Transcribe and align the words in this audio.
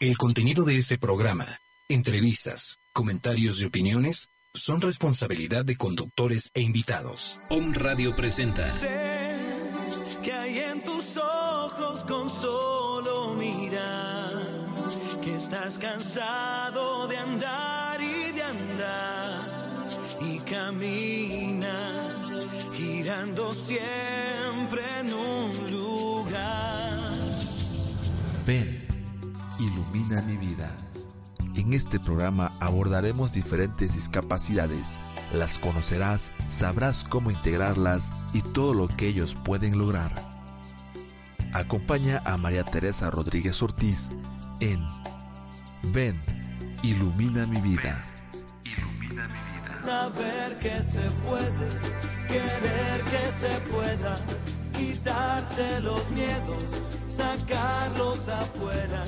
El 0.00 0.16
contenido 0.16 0.64
de 0.64 0.76
este 0.76 0.98
programa, 0.98 1.46
entrevistas, 1.88 2.78
comentarios 2.92 3.60
y 3.60 3.64
opiniones 3.64 4.28
son 4.52 4.80
responsabilidad 4.80 5.64
de 5.64 5.76
conductores 5.76 6.50
e 6.52 6.62
invitados. 6.62 7.38
Om 7.48 7.72
Radio 7.74 8.14
presenta. 8.16 8.68
Sé 8.68 9.36
que 10.24 10.32
hay 10.32 10.58
en 10.58 10.82
tus 10.82 11.16
ojos 11.16 12.02
con 12.04 12.28
solo 12.28 13.34
mirar 13.34 14.66
que 15.22 15.36
estás 15.36 15.78
cansado 15.78 17.06
de 17.06 17.16
andar 17.16 18.02
y 18.02 18.32
de 18.32 18.42
andar 18.42 19.86
y 20.20 20.38
camina 20.40 22.34
girando 22.76 23.54
siempre 23.54 24.82
en 24.98 25.14
un 25.14 25.70
lugar. 25.70 27.14
Ven, 28.44 28.73
mi 30.22 30.36
vida. 30.36 30.70
En 31.54 31.72
este 31.72 32.00
programa 32.00 32.52
abordaremos 32.60 33.32
diferentes 33.32 33.94
discapacidades. 33.94 34.98
Las 35.32 35.58
conocerás, 35.58 36.32
sabrás 36.48 37.04
cómo 37.04 37.30
integrarlas 37.30 38.12
y 38.32 38.42
todo 38.42 38.74
lo 38.74 38.88
que 38.88 39.06
ellos 39.06 39.36
pueden 39.44 39.78
lograr. 39.78 40.12
Acompaña 41.52 42.20
a 42.24 42.36
María 42.36 42.64
Teresa 42.64 43.10
Rodríguez 43.10 43.62
Ortiz 43.62 44.10
en 44.60 44.84
Ven, 45.92 46.20
ilumina 46.82 47.46
mi 47.46 47.60
vida. 47.60 48.04
Ilumina 48.64 49.28
mi 49.28 49.38
vida. 49.38 49.80
Saber 49.84 50.58
que 50.58 50.82
se 50.82 51.10
puede, 51.24 51.68
querer 52.26 53.00
que 53.04 53.30
se 53.40 53.70
pueda, 53.70 54.16
quitarse 54.76 55.80
los 55.80 56.10
miedos, 56.10 56.64
sacarlos 57.06 58.28
afuera, 58.28 59.04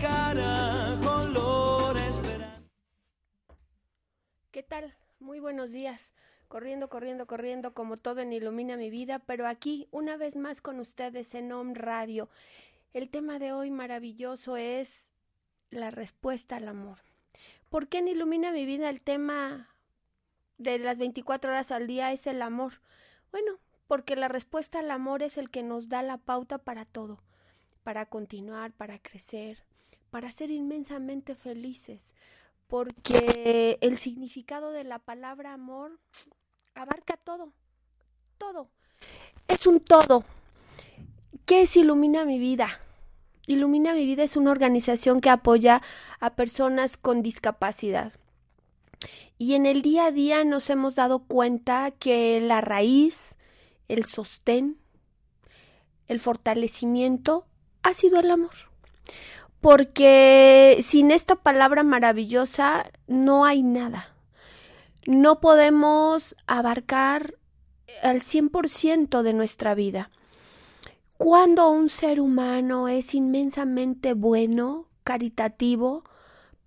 cara 0.00 0.96
color. 1.02 1.96
¿Qué 4.50 4.62
tal? 4.62 4.94
Muy 5.18 5.40
buenos 5.40 5.72
días. 5.72 6.14
Corriendo, 6.48 6.88
corriendo, 6.88 7.26
corriendo, 7.26 7.74
como 7.74 7.96
todo 7.96 8.20
en 8.20 8.32
Ilumina 8.32 8.76
mi 8.76 8.90
vida, 8.90 9.18
pero 9.18 9.46
aquí, 9.46 9.88
una 9.90 10.16
vez 10.16 10.36
más 10.36 10.60
con 10.60 10.80
ustedes 10.80 11.34
en 11.34 11.52
OM 11.52 11.74
Radio. 11.74 12.28
El 12.94 13.10
tema 13.10 13.38
de 13.38 13.52
hoy 13.52 13.70
maravilloso 13.70 14.56
es 14.56 15.12
la 15.70 15.90
respuesta 15.90 16.56
al 16.56 16.68
amor. 16.68 16.98
¿Por 17.68 17.88
qué 17.88 17.98
en 17.98 18.08
Ilumina 18.08 18.50
mi 18.50 18.64
vida 18.64 18.88
el 18.88 19.00
tema 19.00 19.68
de 20.56 20.78
las 20.78 20.98
24 20.98 21.50
horas 21.50 21.70
al 21.70 21.86
día 21.86 22.12
es 22.12 22.26
el 22.26 22.40
amor? 22.40 22.80
Bueno, 23.30 23.58
porque 23.86 24.16
la 24.16 24.28
respuesta 24.28 24.78
al 24.78 24.90
amor 24.90 25.22
es 25.22 25.36
el 25.36 25.50
que 25.50 25.62
nos 25.62 25.88
da 25.88 26.02
la 26.02 26.16
pauta 26.18 26.58
para 26.58 26.86
todo, 26.86 27.22
para 27.82 28.06
continuar, 28.06 28.72
para 28.72 28.98
crecer, 28.98 29.67
para 30.10 30.30
ser 30.30 30.50
inmensamente 30.50 31.34
felices, 31.34 32.14
porque 32.66 33.78
el 33.80 33.98
significado 33.98 34.72
de 34.72 34.84
la 34.84 34.98
palabra 34.98 35.54
amor 35.54 35.98
abarca 36.74 37.16
todo, 37.16 37.52
todo. 38.38 38.68
Es 39.48 39.66
un 39.66 39.80
todo. 39.80 40.24
¿Qué 41.46 41.62
es 41.62 41.76
Ilumina 41.76 42.24
mi 42.24 42.38
vida? 42.38 42.80
Ilumina 43.46 43.94
mi 43.94 44.04
vida 44.04 44.22
es 44.22 44.36
una 44.36 44.50
organización 44.50 45.20
que 45.20 45.30
apoya 45.30 45.80
a 46.20 46.36
personas 46.36 46.98
con 46.98 47.22
discapacidad. 47.22 48.12
Y 49.38 49.54
en 49.54 49.64
el 49.64 49.82
día 49.82 50.06
a 50.06 50.10
día 50.10 50.44
nos 50.44 50.68
hemos 50.68 50.96
dado 50.96 51.20
cuenta 51.20 51.90
que 51.92 52.40
la 52.40 52.60
raíz, 52.60 53.36
el 53.86 54.04
sostén, 54.04 54.78
el 56.08 56.20
fortalecimiento 56.20 57.46
ha 57.82 57.94
sido 57.94 58.18
el 58.18 58.30
amor. 58.30 58.50
Porque 59.60 60.78
sin 60.82 61.10
esta 61.10 61.36
palabra 61.36 61.82
maravillosa 61.82 62.90
no 63.06 63.44
hay 63.44 63.62
nada. 63.62 64.14
No 65.06 65.40
podemos 65.40 66.36
abarcar 66.46 67.34
al 68.02 68.20
100% 68.20 69.22
de 69.22 69.32
nuestra 69.32 69.74
vida. 69.74 70.10
Cuando 71.16 71.68
un 71.70 71.88
ser 71.88 72.20
humano 72.20 72.86
es 72.86 73.14
inmensamente 73.14 74.14
bueno, 74.14 74.86
caritativo, 75.02 76.04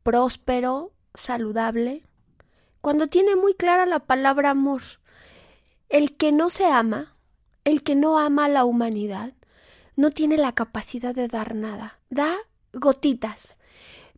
próspero, 0.04 0.92
saludable, 1.14 2.04
cuando 2.82 3.08
tiene 3.08 3.36
muy 3.36 3.54
clara 3.54 3.86
la 3.86 4.00
palabra 4.00 4.50
amor, 4.50 4.82
el 5.90 6.18
que 6.18 6.32
no 6.32 6.50
se 6.50 6.66
ama, 6.66 7.16
el 7.64 7.84
que 7.84 7.96
no 7.96 8.18
ama 8.18 8.46
a 8.46 8.50
la 8.50 8.66
humanidad, 8.66 9.34
no 9.96 10.12
tiene 10.12 10.38
la 10.38 10.54
capacidad 10.54 11.14
de 11.14 11.28
dar 11.28 11.54
nada, 11.54 12.00
da 12.10 12.36
gotitas, 12.74 13.58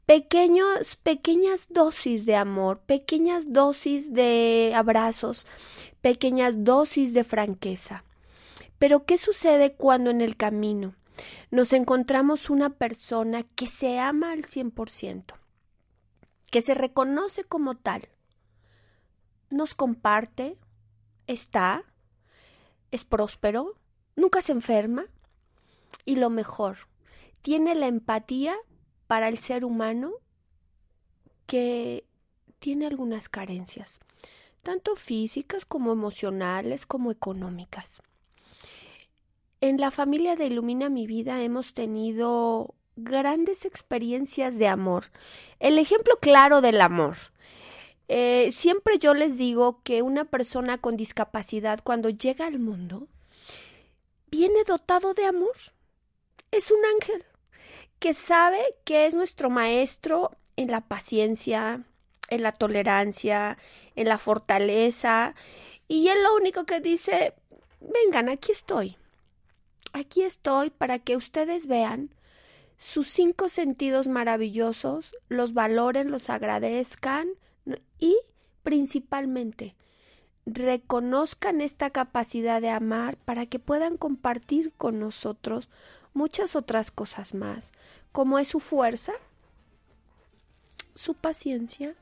pequeños, 0.06 0.96
pequeñas 0.96 1.68
dosis 1.70 2.26
de 2.26 2.36
amor, 2.36 2.82
pequeñas 2.82 3.52
dosis 3.52 4.14
de 4.14 4.74
abrazos, 4.76 5.48
pequeñas 6.02 6.64
dosis 6.64 7.14
de 7.14 7.24
franqueza. 7.24 8.04
Pero 8.78 9.06
¿qué 9.06 9.18
sucede 9.18 9.74
cuando 9.74 10.10
en 10.10 10.22
el 10.22 10.36
camino 10.36 10.96
nos 11.52 11.74
encontramos 11.74 12.50
una 12.50 12.72
persona 12.72 13.44
que 13.44 13.68
se 13.68 14.00
ama 14.00 14.32
al 14.32 14.44
100%, 14.44 15.36
que 16.52 16.62
se 16.62 16.74
reconoce 16.74 17.44
como 17.44 17.76
tal, 17.76 18.10
nos 19.50 19.76
comparte, 19.76 20.58
está, 21.28 21.84
es 22.92 23.06
próspero, 23.06 23.78
nunca 24.16 24.42
se 24.42 24.52
enferma 24.52 25.06
y 26.06 26.16
lo 26.16 26.30
mejor, 26.30 26.88
tiene 27.44 27.76
la 27.76 27.88
empatía 27.88 28.56
para 29.06 29.28
el 29.28 29.38
ser 29.38 29.66
humano 29.66 30.14
que 31.46 32.06
tiene 32.58 32.88
algunas 32.88 33.28
carencias, 33.30 34.00
tanto 34.64 34.96
físicas 34.96 35.66
como 35.66 35.92
emocionales 35.92 36.86
como 36.86 37.12
económicas. 37.12 38.02
En 39.60 39.78
la 39.78 39.92
familia 39.92 40.36
de 40.36 40.48
Ilumina 40.48 40.90
mi 40.90 41.06
vida 41.06 41.44
hemos 41.44 41.74
tenido 41.74 42.76
grandes 42.96 43.66
experiencias 43.66 44.58
de 44.58 44.70
amor. 44.70 45.12
El 45.60 45.78
ejemplo 45.80 46.16
claro 46.22 46.62
del 46.62 46.80
amor. 46.80 47.18
Eh, 48.08 48.52
siempre 48.52 49.00
yo 49.00 49.14
les 49.14 49.38
digo 49.38 49.82
que 49.84 50.02
una 50.02 50.24
persona 50.24 50.78
con 50.78 50.96
discapacidad 50.96 51.82
cuando 51.84 52.10
llega 52.10 52.48
al 52.48 52.60
mundo 52.60 53.08
viene 54.32 54.64
dotado 54.66 55.14
de 55.14 55.26
amor. 55.26 55.56
Es 56.52 56.72
un 56.72 56.80
ángel 56.86 57.26
que 58.04 58.14
sabe 58.14 58.60
que 58.84 59.06
es 59.06 59.16
nuestro 59.16 59.50
maestro 59.50 60.32
en 60.58 60.70
la 60.70 60.82
paciencia, 60.82 61.86
en 62.28 62.44
la 62.44 62.52
tolerancia, 62.52 63.58
en 63.96 64.10
la 64.10 64.18
fortaleza. 64.18 65.36
Y 65.88 66.10
él 66.10 66.22
lo 66.22 66.36
único 66.36 66.66
que 66.66 66.82
dice, 66.82 67.34
vengan, 67.80 68.28
aquí 68.28 68.52
estoy. 68.52 68.98
Aquí 69.94 70.24
estoy 70.24 70.70
para 70.70 71.00
que 71.00 71.16
ustedes 71.16 71.66
vean 71.66 72.14
sus 72.76 73.08
cinco 73.08 73.48
sentidos 73.48 74.10
maravillosos, 74.10 75.16
los 75.30 75.54
valoren, 75.54 76.12
los 76.12 76.30
agradezcan 76.30 77.30
y 78.00 78.18
principalmente 78.64 79.78
reconozcan 80.46 81.62
esta 81.62 81.90
capacidad 81.90 82.60
de 82.60 82.70
amar 82.70 83.16
para 83.16 83.46
que 83.46 83.60
puedan 83.60 83.96
compartir 83.96 84.74
con 84.74 85.00
nosotros 85.00 85.70
muchas 86.14 86.56
otras 86.56 86.92
cosas 86.92 87.34
más, 87.34 87.72
como 88.12 88.40
es 88.40 88.48
su 88.48 88.60
fuerza, 88.60 89.14
su 90.96 91.16
paciencia, 91.16 91.96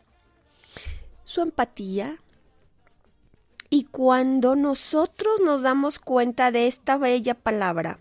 su 1.23 1.41
empatía. 1.41 2.21
Y 3.69 3.85
cuando 3.85 4.55
nosotros 4.55 5.39
nos 5.45 5.61
damos 5.61 5.97
cuenta 5.99 6.51
de 6.51 6.67
esta 6.67 6.97
bella 6.97 7.35
palabra, 7.35 7.99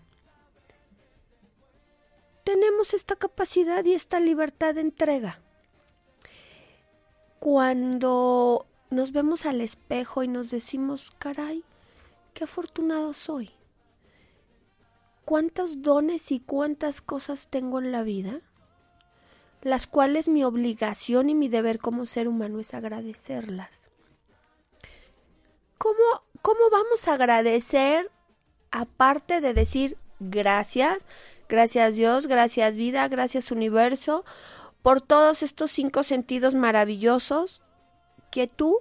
tenemos 2.43 2.93
esta 2.93 3.15
capacidad 3.15 3.85
y 3.85 3.93
esta 3.93 4.19
libertad 4.19 4.75
de 4.75 4.81
entrega. 4.81 5.39
Cuando 7.39 8.65
nos 8.89 9.13
vemos 9.13 9.45
al 9.45 9.61
espejo 9.61 10.23
y 10.23 10.27
nos 10.27 10.51
decimos, 10.51 11.11
caray, 11.17 11.63
qué 12.33 12.43
afortunado 12.43 13.13
soy 13.13 13.51
cuántos 15.25 15.81
dones 15.81 16.31
y 16.31 16.39
cuántas 16.39 17.01
cosas 17.01 17.47
tengo 17.49 17.79
en 17.79 17.91
la 17.91 18.03
vida. 18.03 18.41
las 19.63 19.85
cuales 19.85 20.27
mi 20.27 20.43
obligación 20.43 21.29
y 21.29 21.35
mi 21.35 21.47
deber 21.47 21.77
como 21.77 22.07
ser 22.07 22.27
humano 22.27 22.59
es 22.59 22.73
agradecerlas. 22.73 23.89
¿Cómo, 25.77 26.23
cómo 26.41 26.61
vamos 26.71 27.07
a 27.07 27.13
agradecer 27.13 28.09
aparte 28.71 29.39
de 29.39 29.53
decir 29.53 29.97
gracias, 30.19 31.07
gracias 31.47 31.95
Dios, 31.95 32.27
gracias 32.27 32.75
vida, 32.75 33.07
gracias 33.07 33.51
universo, 33.51 34.25
por 34.81 35.01
todos 35.01 35.43
estos 35.43 35.69
cinco 35.71 36.03
sentidos 36.03 36.55
maravillosos 36.55 37.61
que 38.31 38.47
tú 38.47 38.79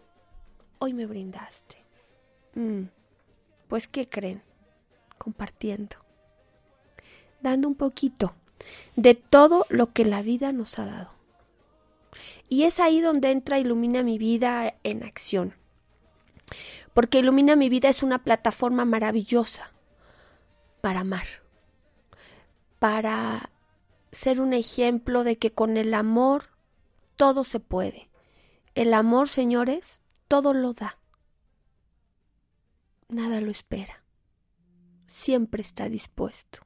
hoy 0.78 0.94
me 0.94 1.06
brindaste? 1.06 1.84
Mm, 2.54 2.84
pues, 3.68 3.86
¿qué 3.86 4.08
creen? 4.08 4.42
Compartiendo, 5.18 5.96
dando 7.42 7.68
un 7.68 7.74
poquito 7.74 8.34
de 8.96 9.14
todo 9.14 9.66
lo 9.68 9.92
que 9.92 10.04
la 10.04 10.22
vida 10.22 10.52
nos 10.52 10.78
ha 10.78 10.86
dado. 10.86 11.10
Y 12.48 12.64
es 12.64 12.80
ahí 12.80 13.00
donde 13.00 13.30
entra 13.30 13.58
Ilumina 13.58 14.02
mi 14.02 14.18
vida 14.18 14.74
en 14.82 15.04
acción. 15.04 15.54
Porque 16.92 17.20
Ilumina 17.20 17.56
mi 17.56 17.68
vida 17.68 17.88
es 17.88 18.02
una 18.02 18.24
plataforma 18.24 18.84
maravillosa 18.84 19.72
para 20.80 21.00
amar, 21.00 21.26
para 22.78 23.50
ser 24.10 24.40
un 24.40 24.52
ejemplo 24.52 25.22
de 25.22 25.38
que 25.38 25.52
con 25.52 25.76
el 25.76 25.94
amor 25.94 26.50
todo 27.16 27.44
se 27.44 27.60
puede. 27.60 28.10
El 28.74 28.94
amor, 28.94 29.28
señores, 29.28 30.02
todo 30.26 30.52
lo 30.52 30.72
da. 30.72 30.98
Nada 33.08 33.40
lo 33.40 33.50
espera. 33.50 34.02
Siempre 35.06 35.62
está 35.62 35.88
dispuesto. 35.88 36.60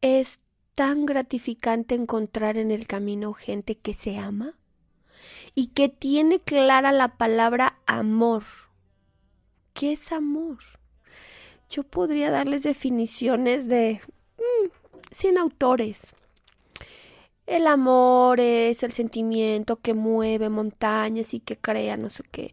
Es 0.00 0.40
tan 0.74 1.06
gratificante 1.06 1.94
encontrar 1.94 2.56
en 2.58 2.70
el 2.70 2.86
camino 2.86 3.32
gente 3.32 3.76
que 3.76 3.94
se 3.94 4.18
ama 4.18 4.58
y 5.54 5.68
que 5.68 5.88
tiene 5.88 6.40
clara 6.40 6.92
la 6.92 7.16
palabra 7.16 7.78
amor. 7.86 8.42
¿Qué 9.72 9.92
es 9.92 10.12
amor? 10.12 10.58
Yo 11.68 11.82
podría 11.82 12.30
darles 12.30 12.62
definiciones 12.62 13.68
de 13.68 14.00
mm, 14.38 14.68
sin 15.10 15.38
autores. 15.38 16.14
El 17.46 17.68
amor 17.68 18.40
es 18.40 18.82
el 18.82 18.90
sentimiento 18.90 19.76
que 19.76 19.94
mueve 19.94 20.48
montañas 20.48 21.32
y 21.32 21.38
que 21.38 21.56
crea 21.56 21.96
no 21.96 22.10
sé 22.10 22.24
qué. 22.32 22.52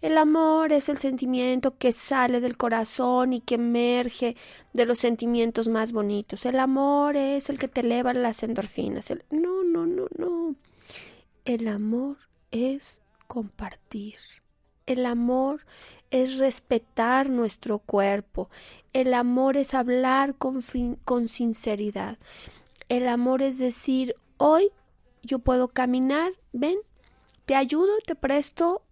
El 0.00 0.18
amor 0.18 0.72
es 0.72 0.88
el 0.88 0.98
sentimiento 0.98 1.78
que 1.78 1.92
sale 1.92 2.40
del 2.40 2.56
corazón 2.56 3.34
y 3.34 3.40
que 3.40 3.54
emerge 3.54 4.36
de 4.72 4.84
los 4.84 4.98
sentimientos 4.98 5.68
más 5.68 5.92
bonitos. 5.92 6.44
El 6.44 6.58
amor 6.58 7.16
es 7.16 7.50
el 7.50 7.58
que 7.58 7.68
te 7.68 7.82
eleva 7.82 8.14
las 8.14 8.42
endorfinas. 8.42 9.12
No, 9.30 9.62
no, 9.62 9.86
no, 9.86 10.06
no. 10.18 10.56
El 11.44 11.68
amor 11.68 12.16
es 12.50 13.00
compartir. 13.28 14.16
El 14.86 15.06
amor 15.06 15.60
es 16.10 16.38
respetar 16.38 17.30
nuestro 17.30 17.78
cuerpo. 17.78 18.50
El 18.92 19.14
amor 19.14 19.56
es 19.56 19.72
hablar 19.72 20.34
con, 20.34 20.64
con 21.04 21.28
sinceridad. 21.28 22.18
El 22.88 23.08
amor 23.08 23.40
es 23.40 23.58
decir, 23.58 24.16
Hoy 24.44 24.72
yo 25.22 25.38
puedo 25.38 25.68
caminar, 25.68 26.32
ven, 26.52 26.76
te 27.46 27.54
ayudo, 27.54 27.92
te 28.04 28.16
presto, 28.16 28.82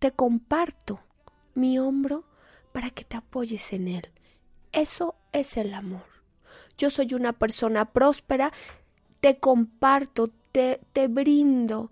te 0.00 0.12
comparto 0.12 0.98
mi 1.54 1.78
hombro 1.78 2.24
para 2.72 2.88
que 2.88 3.04
te 3.04 3.18
apoyes 3.18 3.74
en 3.74 3.88
él. 3.88 4.10
Eso 4.72 5.14
es 5.32 5.58
el 5.58 5.74
amor. 5.74 6.06
Yo 6.78 6.88
soy 6.88 7.12
una 7.12 7.34
persona 7.34 7.92
próspera, 7.92 8.50
te 9.20 9.38
comparto, 9.38 10.30
te, 10.52 10.80
te 10.94 11.06
brindo 11.08 11.90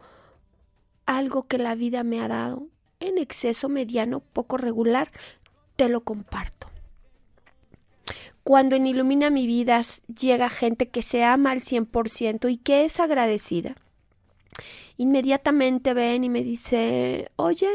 algo 1.04 1.46
que 1.46 1.58
la 1.58 1.74
vida 1.74 2.04
me 2.04 2.18
ha 2.22 2.28
dado, 2.28 2.68
en 2.98 3.18
exceso, 3.18 3.68
mediano, 3.68 4.20
poco 4.20 4.56
regular, 4.56 5.12
te 5.76 5.90
lo 5.90 6.00
comparto. 6.00 6.71
Cuando 8.44 8.74
en 8.74 8.86
Ilumina 8.86 9.30
mi 9.30 9.46
vida 9.46 9.80
llega 10.08 10.50
gente 10.50 10.88
que 10.88 11.02
se 11.02 11.22
ama 11.22 11.52
al 11.52 11.60
100% 11.60 12.50
y 12.50 12.56
que 12.56 12.84
es 12.84 12.98
agradecida, 12.98 13.76
inmediatamente 14.96 15.94
ven 15.94 16.24
y 16.24 16.28
me 16.28 16.42
dice, 16.42 17.30
oye, 17.36 17.68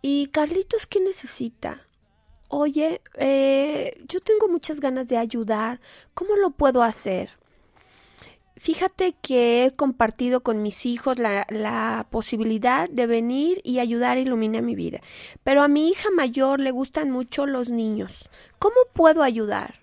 ¿y 0.00 0.28
Carlitos 0.28 0.86
qué 0.86 1.00
necesita? 1.00 1.86
Oye, 2.48 3.02
eh, 3.16 4.02
yo 4.08 4.20
tengo 4.20 4.48
muchas 4.48 4.80
ganas 4.80 5.08
de 5.08 5.18
ayudar, 5.18 5.80
¿cómo 6.14 6.36
lo 6.36 6.50
puedo 6.50 6.82
hacer? 6.82 7.30
Fíjate 8.56 9.14
que 9.20 9.64
he 9.64 9.74
compartido 9.74 10.42
con 10.42 10.62
mis 10.62 10.86
hijos 10.86 11.18
la, 11.18 11.46
la, 11.50 12.06
posibilidad 12.10 12.88
de 12.88 13.06
venir 13.06 13.60
y 13.64 13.80
ayudar 13.80 14.16
a 14.16 14.20
iluminar 14.20 14.62
mi 14.62 14.76
vida. 14.76 15.00
Pero 15.42 15.62
a 15.62 15.68
mi 15.68 15.88
hija 15.88 16.10
mayor 16.14 16.60
le 16.60 16.70
gustan 16.70 17.10
mucho 17.10 17.46
los 17.46 17.70
niños. 17.70 18.28
¿Cómo 18.60 18.76
puedo 18.92 19.24
ayudar? 19.24 19.81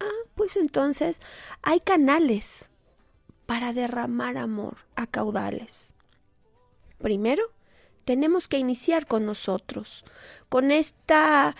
Ah, 0.00 0.28
pues 0.34 0.56
entonces 0.56 1.20
hay 1.62 1.80
canales 1.80 2.70
para 3.46 3.72
derramar 3.72 4.38
amor 4.38 4.78
a 4.96 5.06
caudales. 5.06 5.94
Primero, 6.98 7.42
tenemos 8.04 8.48
que 8.48 8.58
iniciar 8.58 9.06
con 9.06 9.26
nosotros, 9.26 10.04
con 10.48 10.70
esta, 10.70 11.54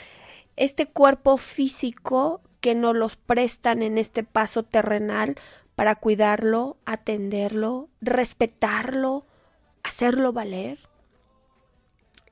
este 0.57 0.87
cuerpo 0.87 1.37
físico 1.37 2.41
que 2.61 2.75
nos 2.75 2.97
los 2.97 3.17
prestan 3.17 3.83
en 3.83 3.99
este 3.99 4.25
paso 4.25 4.63
terrenal 4.65 5.37
para 5.75 5.95
cuidarlo, 5.95 6.77
atenderlo, 6.85 7.89
respetarlo, 8.01 9.27
hacerlo 9.83 10.33
valer. 10.33 10.79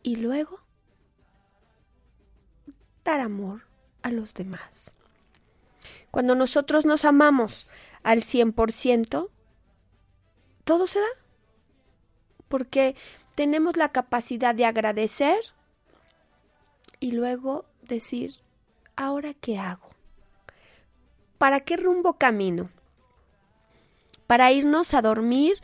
Y 0.03 0.17
luego, 0.17 0.61
dar 3.05 3.21
amor 3.21 3.63
a 4.03 4.11
los 4.11 4.35
demás. 4.35 4.98
Cuando 6.11 6.35
nosotros 6.35 6.87
nos 6.87 7.05
amamos 7.05 7.67
al 8.03 8.23
100%, 8.23 9.29
todo 10.65 10.87
se 10.87 11.01
da. 11.01 11.07
Porque 12.49 12.97
tenemos 13.35 13.77
la 13.77 13.91
capacidad 13.91 14.55
de 14.55 14.65
agradecer 14.65 15.39
y 16.99 17.13
luego 17.13 17.67
decir, 17.83 18.35
¿ahora 18.97 19.35
qué 19.35 19.59
hago? 19.59 19.91
¿Para 21.37 21.61
qué 21.61 21.77
rumbo 21.77 22.15
camino? 22.15 22.71
Para 24.27 24.51
irnos 24.51 24.95
a 24.95 25.03
dormir 25.03 25.61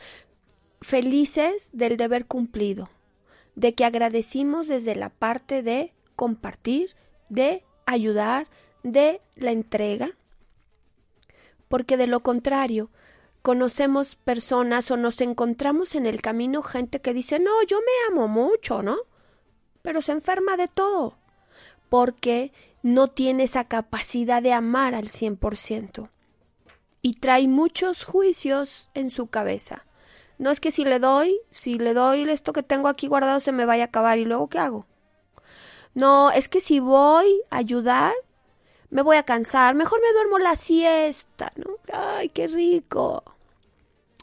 felices 0.81 1.69
del 1.73 1.97
deber 1.97 2.27
cumplido, 2.27 2.89
de 3.55 3.73
que 3.73 3.83
agradecimos 3.83 4.67
desde 4.67 4.95
la 4.95 5.09
parte 5.09 5.63
de 5.63 5.93
compartir, 6.15 6.95
de 7.29 7.65
ayudar, 7.85 8.47
de 8.83 9.21
la 9.35 9.51
entrega 9.51 10.11
porque 11.67 11.97
de 11.97 12.07
lo 12.07 12.21
contrario, 12.21 12.89
conocemos 13.41 14.15
personas 14.15 14.89
o 14.91 14.97
nos 14.97 15.21
encontramos 15.21 15.95
en 15.95 16.05
el 16.05 16.21
camino 16.21 16.63
gente 16.63 16.99
que 17.01 17.13
dice, 17.13 17.39
no, 17.39 17.51
yo 17.67 17.79
me 17.79 18.13
amo 18.13 18.27
mucho, 18.27 18.81
¿no? 18.81 18.97
Pero 19.81 20.01
se 20.01 20.13
enferma 20.13 20.57
de 20.57 20.67
todo, 20.67 21.17
porque 21.89 22.51
no 22.81 23.07
tiene 23.07 23.43
esa 23.43 23.63
capacidad 23.63 24.41
de 24.41 24.53
amar 24.53 24.95
al 24.95 25.09
cien 25.09 25.37
por 25.37 25.57
ciento. 25.57 26.09
Y 27.01 27.13
trae 27.13 27.47
muchos 27.47 28.03
juicios 28.03 28.89
en 28.93 29.09
su 29.09 29.27
cabeza. 29.27 29.85
No 30.37 30.51
es 30.51 30.59
que 30.59 30.71
si 30.71 30.83
le 30.83 30.99
doy, 30.99 31.39
si 31.51 31.77
le 31.77 31.93
doy 31.93 32.29
esto 32.29 32.51
que 32.51 32.63
tengo 32.63 32.87
aquí 32.87 33.07
guardado 33.07 33.39
se 33.39 33.51
me 33.51 33.65
vaya 33.65 33.83
a 33.83 33.87
acabar 33.87 34.17
y 34.17 34.25
luego 34.25 34.49
¿qué 34.49 34.59
hago? 34.59 34.85
No, 35.93 36.31
es 36.31 36.49
que 36.49 36.59
si 36.59 36.79
voy 36.79 37.41
a 37.49 37.57
ayudar, 37.57 38.13
me 38.89 39.01
voy 39.01 39.17
a 39.17 39.23
cansar, 39.23 39.75
mejor 39.75 39.99
me 40.01 40.13
duermo 40.13 40.39
la 40.39 40.55
siesta, 40.55 41.51
¿no? 41.55 41.77
Ay, 41.91 42.29
qué 42.29 42.47
rico. 42.47 43.23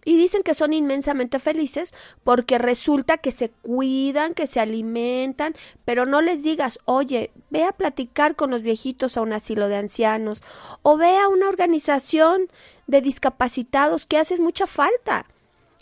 Y 0.04 0.16
dicen 0.16 0.42
que 0.42 0.54
son 0.54 0.72
inmensamente 0.72 1.38
felices 1.38 1.94
porque 2.24 2.58
resulta 2.58 3.18
que 3.18 3.30
se 3.30 3.50
cuidan, 3.50 4.34
que 4.34 4.48
se 4.48 4.58
alimentan, 4.58 5.54
pero 5.84 6.06
no 6.06 6.20
les 6.20 6.42
digas, 6.42 6.80
oye, 6.86 7.30
ve 7.50 7.64
a 7.64 7.72
platicar 7.72 8.34
con 8.34 8.50
los 8.50 8.62
viejitos 8.62 9.16
a 9.16 9.22
un 9.22 9.32
asilo 9.32 9.68
de 9.68 9.76
ancianos 9.76 10.42
o 10.82 10.96
ve 10.96 11.18
a 11.18 11.28
una 11.28 11.48
organización 11.48 12.50
de 12.88 13.00
discapacitados 13.00 14.06
que 14.06 14.18
haces 14.18 14.40
mucha 14.40 14.66
falta. 14.66 15.26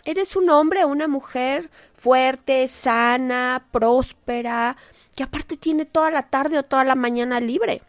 Eres 0.04 0.36
un 0.36 0.50
hombre 0.50 0.84
o 0.84 0.88
una 0.88 1.08
mujer 1.08 1.70
fuerte, 1.94 2.68
sana, 2.68 3.66
próspera, 3.70 4.76
que 5.16 5.22
aparte 5.22 5.56
tiene 5.56 5.86
toda 5.86 6.10
la 6.10 6.22
tarde 6.22 6.58
o 6.58 6.62
toda 6.62 6.84
la 6.84 6.94
mañana 6.94 7.40
libre. 7.40 7.82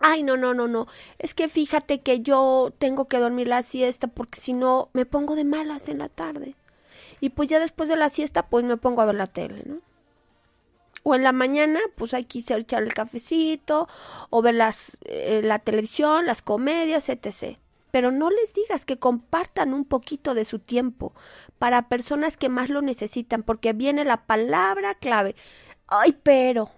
Ay, 0.00 0.22
no, 0.22 0.38
no, 0.38 0.54
no, 0.54 0.66
no. 0.66 0.86
Es 1.18 1.34
que 1.34 1.48
fíjate 1.48 2.00
que 2.00 2.20
yo 2.20 2.72
tengo 2.78 3.06
que 3.06 3.18
dormir 3.18 3.48
la 3.48 3.60
siesta 3.62 4.08
porque 4.08 4.40
si 4.40 4.54
no 4.54 4.88
me 4.94 5.04
pongo 5.04 5.36
de 5.36 5.44
malas 5.44 5.88
en 5.90 5.98
la 5.98 6.08
tarde. 6.08 6.54
Y 7.20 7.30
pues 7.30 7.50
ya 7.50 7.60
después 7.60 7.88
de 7.90 7.96
la 7.96 8.08
siesta 8.08 8.46
pues 8.48 8.64
me 8.64 8.78
pongo 8.78 9.02
a 9.02 9.06
ver 9.06 9.16
la 9.16 9.26
tele, 9.26 9.62
¿no? 9.66 9.80
O 11.02 11.14
en 11.14 11.22
la 11.22 11.32
mañana 11.32 11.80
pues 11.96 12.14
hay 12.14 12.24
que 12.24 12.38
echar 12.38 12.82
el 12.82 12.94
cafecito 12.94 13.88
o 14.30 14.42
ver 14.42 14.54
las, 14.54 14.92
eh, 15.04 15.42
la 15.44 15.58
televisión, 15.58 16.24
las 16.26 16.40
comedias, 16.42 17.10
etc. 17.10 17.58
pero 17.90 18.10
no 18.10 18.30
les 18.30 18.54
digas 18.54 18.86
que 18.86 18.98
compartan 18.98 19.74
un 19.74 19.84
poquito 19.84 20.32
de 20.34 20.46
su 20.46 20.60
tiempo 20.60 21.12
para 21.58 21.88
personas 21.88 22.38
que 22.38 22.48
más 22.48 22.70
lo 22.70 22.80
necesitan, 22.82 23.42
porque 23.42 23.74
viene 23.74 24.04
la 24.04 24.24
palabra 24.26 24.94
clave. 24.94 25.34
Ay, 25.88 26.16
pero. 26.22 26.70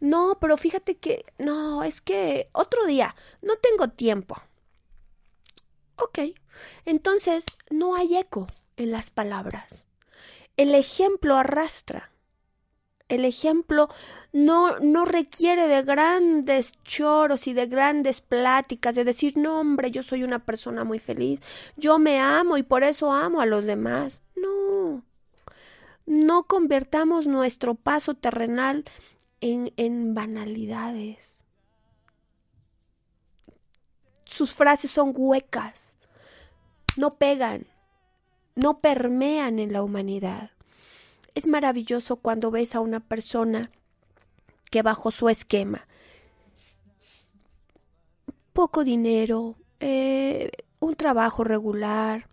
No, 0.00 0.38
pero 0.40 0.56
fíjate 0.56 0.96
que. 0.98 1.24
No, 1.38 1.82
es 1.84 2.00
que 2.00 2.48
otro 2.52 2.86
día. 2.86 3.14
No 3.42 3.56
tengo 3.56 3.88
tiempo. 3.88 4.36
Ok. 5.96 6.18
Entonces, 6.84 7.44
no 7.70 7.96
hay 7.96 8.16
eco 8.16 8.46
en 8.76 8.92
las 8.92 9.10
palabras. 9.10 9.84
El 10.56 10.74
ejemplo 10.74 11.36
arrastra. 11.36 12.10
El 13.08 13.24
ejemplo 13.24 13.88
no, 14.32 14.78
no 14.78 15.04
requiere 15.04 15.66
de 15.66 15.82
grandes 15.82 16.72
choros 16.84 17.48
y 17.48 17.52
de 17.52 17.66
grandes 17.66 18.20
pláticas, 18.20 18.94
de 18.94 19.04
decir, 19.04 19.36
no, 19.36 19.58
hombre, 19.58 19.90
yo 19.90 20.04
soy 20.04 20.22
una 20.22 20.44
persona 20.44 20.84
muy 20.84 21.00
feliz, 21.00 21.40
yo 21.76 21.98
me 21.98 22.20
amo 22.20 22.56
y 22.56 22.62
por 22.62 22.84
eso 22.84 23.12
amo 23.12 23.40
a 23.40 23.46
los 23.46 23.64
demás. 23.64 24.22
No, 24.36 25.02
no 26.06 26.44
convertamos 26.44 27.26
nuestro 27.26 27.74
paso 27.74 28.14
terrenal 28.14 28.84
en, 29.40 30.14
banalidades. 30.14 31.44
Sus 34.24 34.52
frases 34.52 34.90
son 34.90 35.12
huecas, 35.16 35.96
no 36.96 37.14
pegan, 37.16 37.66
no 38.54 38.78
permean 38.78 39.58
en 39.58 39.72
la 39.72 39.82
humanidad. 39.82 40.50
Es 41.34 41.46
maravilloso 41.46 42.16
cuando 42.16 42.50
ves 42.50 42.74
a 42.74 42.80
una 42.80 43.00
persona 43.00 43.70
que 44.70 44.82
bajo 44.82 45.10
su 45.10 45.28
esquema, 45.28 45.86
poco 48.52 48.84
dinero, 48.84 49.56
eh, 49.80 50.50
un 50.80 50.94
trabajo 50.94 51.44
regular, 51.44 52.28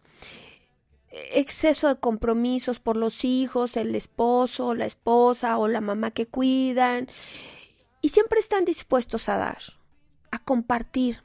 exceso 1.34 1.88
de 1.88 2.00
compromisos 2.00 2.80
por 2.80 2.96
los 2.96 3.24
hijos, 3.26 3.78
el 3.78 3.96
esposo, 3.96 4.74
la 4.74 4.86
esposa 4.86 5.58
o 5.58 5.68
la 5.68 5.82
mamá 5.82 6.12
que 6.12 6.28
cuidan, 6.28 7.08
y 8.02 8.10
siempre 8.10 8.40
están 8.40 8.66
dispuestos 8.66 9.30
a 9.30 9.38
dar, 9.38 9.62
a 10.32 10.40
compartir. 10.40 11.24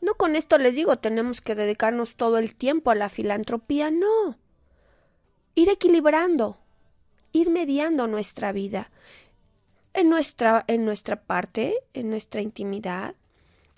No 0.00 0.14
con 0.14 0.36
esto 0.36 0.58
les 0.58 0.74
digo 0.74 0.98
tenemos 0.98 1.40
que 1.40 1.54
dedicarnos 1.54 2.16
todo 2.16 2.38
el 2.38 2.54
tiempo 2.54 2.90
a 2.90 2.94
la 2.94 3.08
filantropía, 3.08 3.90
no. 3.90 4.38
Ir 5.54 5.68
equilibrando, 5.70 6.58
ir 7.32 7.50
mediando 7.50 8.06
nuestra 8.06 8.52
vida 8.52 8.90
en 9.96 10.10
nuestra, 10.10 10.64
en 10.68 10.84
nuestra 10.84 11.22
parte, 11.22 11.74
en 11.94 12.10
nuestra 12.10 12.42
intimidad, 12.42 13.14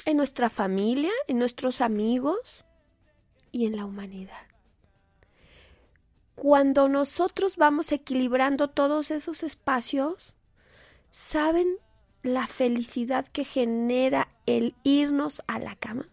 en 0.04 0.16
nuestra 0.16 0.50
familia, 0.50 1.12
en 1.28 1.38
nuestros 1.38 1.80
amigos 1.80 2.64
y 3.52 3.66
en 3.66 3.76
la 3.76 3.84
humanidad. 3.84 4.47
Cuando 6.40 6.88
nosotros 6.88 7.56
vamos 7.56 7.90
equilibrando 7.92 8.68
todos 8.68 9.10
esos 9.10 9.42
espacios, 9.42 10.34
¿saben 11.10 11.78
la 12.22 12.46
felicidad 12.46 13.26
que 13.26 13.44
genera 13.44 14.28
el 14.46 14.76
irnos 14.84 15.42
a 15.46 15.58
la 15.58 15.74
cama? 15.74 16.08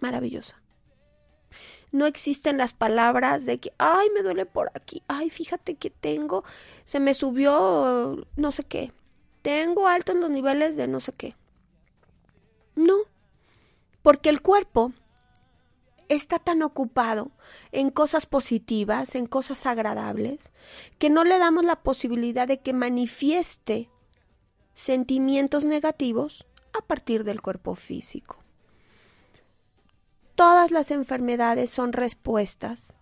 Maravillosa 0.00 0.64
no 1.94 2.06
existen 2.06 2.58
las 2.58 2.74
palabras 2.74 3.46
de 3.46 3.58
que, 3.60 3.72
ay, 3.78 4.08
me 4.12 4.22
duele 4.22 4.46
por 4.46 4.72
aquí, 4.74 5.04
ay, 5.06 5.30
fíjate 5.30 5.76
que 5.76 5.90
tengo, 5.90 6.42
se 6.84 6.98
me 6.98 7.14
subió 7.14 8.26
no 8.34 8.50
sé 8.50 8.64
qué, 8.64 8.92
tengo 9.42 9.86
altos 9.86 10.16
los 10.16 10.28
niveles 10.28 10.76
de 10.76 10.88
no 10.88 10.98
sé 10.98 11.12
qué. 11.12 11.36
No, 12.74 12.96
porque 14.02 14.28
el 14.28 14.42
cuerpo 14.42 14.92
está 16.08 16.38
tan 16.38 16.62
ocupado 16.62 17.30
en 17.72 17.90
cosas 17.90 18.26
positivas, 18.26 19.14
en 19.14 19.26
cosas 19.26 19.66
agradables, 19.66 20.52
que 20.98 21.10
no 21.10 21.24
le 21.24 21.38
damos 21.38 21.64
la 21.64 21.82
posibilidad 21.82 22.46
de 22.48 22.60
que 22.60 22.72
manifieste 22.72 23.90
sentimientos 24.74 25.64
negativos 25.64 26.46
a 26.76 26.84
partir 26.84 27.24
del 27.24 27.40
cuerpo 27.40 27.74
físico. 27.74 28.38
Todas 30.34 30.70
las 30.70 30.90
enfermedades 30.90 31.70
son 31.70 31.92
respuestas 31.92 32.94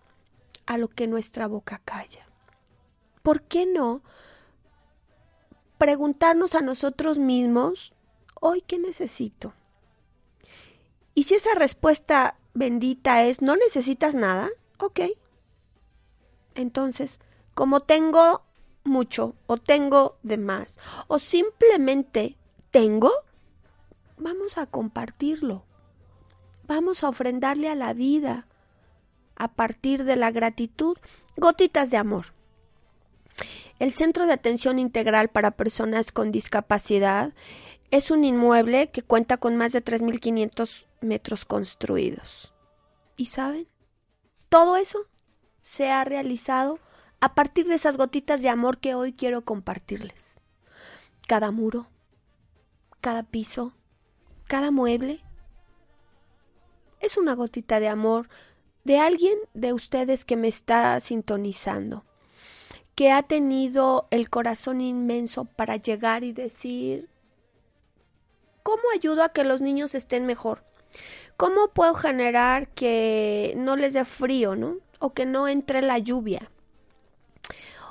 a 0.65 0.77
lo 0.77 0.87
que 0.87 1.07
nuestra 1.07 1.47
boca 1.47 1.81
calla. 1.83 2.27
¿Por 3.23 3.41
qué 3.41 3.65
no 3.65 4.01
preguntarnos 5.77 6.55
a 6.55 6.61
nosotros 6.61 7.17
mismos, 7.17 7.95
hoy 8.39 8.61
qué 8.61 8.77
necesito? 8.77 9.53
Y 11.15 11.23
si 11.23 11.35
esa 11.35 11.55
respuesta 11.55 12.37
bendita 12.53 13.23
es, 13.23 13.41
no 13.41 13.55
necesitas 13.55 14.15
nada, 14.15 14.49
ok. 14.79 15.01
Entonces, 16.55 17.19
como 17.53 17.79
tengo 17.79 18.43
mucho 18.83 19.35
o 19.47 19.57
tengo 19.57 20.17
de 20.23 20.37
más 20.37 20.79
o 21.07 21.19
simplemente 21.19 22.37
tengo, 22.71 23.11
vamos 24.17 24.57
a 24.57 24.65
compartirlo. 24.65 25.63
Vamos 26.65 27.03
a 27.03 27.09
ofrendarle 27.09 27.69
a 27.69 27.75
la 27.75 27.93
vida, 27.93 28.47
a 29.35 29.49
partir 29.49 30.05
de 30.05 30.15
la 30.15 30.31
gratitud, 30.31 30.97
gotitas 31.35 31.89
de 31.89 31.97
amor. 31.97 32.27
El 33.79 33.91
Centro 33.91 34.27
de 34.27 34.33
Atención 34.33 34.79
Integral 34.79 35.29
para 35.29 35.51
Personas 35.51 36.11
con 36.11 36.31
Discapacidad 36.31 37.33
es 37.91 38.11
un 38.11 38.23
inmueble 38.23 38.89
que 38.91 39.01
cuenta 39.01 39.37
con 39.37 39.57
más 39.57 39.71
de 39.71 39.83
3.500 39.83 40.85
metros 41.03 41.45
construidos. 41.45 42.53
¿Y 43.15 43.27
saben? 43.27 43.67
Todo 44.49 44.75
eso 44.75 45.07
se 45.61 45.91
ha 45.91 46.03
realizado 46.03 46.79
a 47.19 47.35
partir 47.35 47.67
de 47.67 47.75
esas 47.75 47.97
gotitas 47.97 48.41
de 48.41 48.49
amor 48.49 48.79
que 48.79 48.95
hoy 48.95 49.13
quiero 49.13 49.45
compartirles. 49.45 50.39
Cada 51.27 51.51
muro, 51.51 51.87
cada 53.01 53.23
piso, 53.23 53.73
cada 54.47 54.71
mueble, 54.71 55.23
es 56.99 57.17
una 57.17 57.33
gotita 57.33 57.79
de 57.79 57.87
amor 57.87 58.29
de 58.83 58.99
alguien 58.99 59.37
de 59.53 59.73
ustedes 59.73 60.25
que 60.25 60.35
me 60.35 60.47
está 60.47 60.99
sintonizando, 60.99 62.05
que 62.95 63.11
ha 63.11 63.23
tenido 63.23 64.07
el 64.11 64.29
corazón 64.29 64.81
inmenso 64.81 65.45
para 65.45 65.77
llegar 65.77 66.23
y 66.23 66.33
decir, 66.33 67.09
¿cómo 68.61 68.83
ayudo 68.93 69.23
a 69.23 69.29
que 69.29 69.43
los 69.43 69.61
niños 69.61 69.95
estén 69.95 70.25
mejor? 70.25 70.63
¿Cómo 71.37 71.69
puedo 71.69 71.93
generar 71.93 72.67
que 72.69 73.53
no 73.57 73.75
les 73.75 73.93
dé 73.93 74.05
frío, 74.05 74.55
¿no? 74.55 74.77
O 74.99 75.13
que 75.13 75.25
no 75.25 75.47
entre 75.47 75.81
la 75.81 75.97
lluvia. 75.97 76.49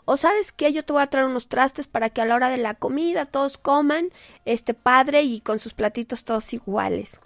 O 0.05 0.17
sabes 0.17 0.53
que 0.53 0.73
yo 0.73 0.85
te 0.85 0.93
voy 0.93 1.03
a 1.03 1.07
traer 1.09 1.27
unos 1.27 1.49
trastes 1.49 1.87
para 1.87 2.11
que 2.11 2.21
a 2.21 2.25
la 2.25 2.35
hora 2.35 2.49
de 2.49 2.59
la 2.59 2.75
comida 2.75 3.25
todos 3.25 3.59
coman 3.59 4.11
este 4.45 4.75
padre 4.75 5.23
y 5.23 5.41
con 5.41 5.59
sus 5.59 5.75
platitos 5.75 6.25
todos 6.25 6.53
iguales 6.53 7.21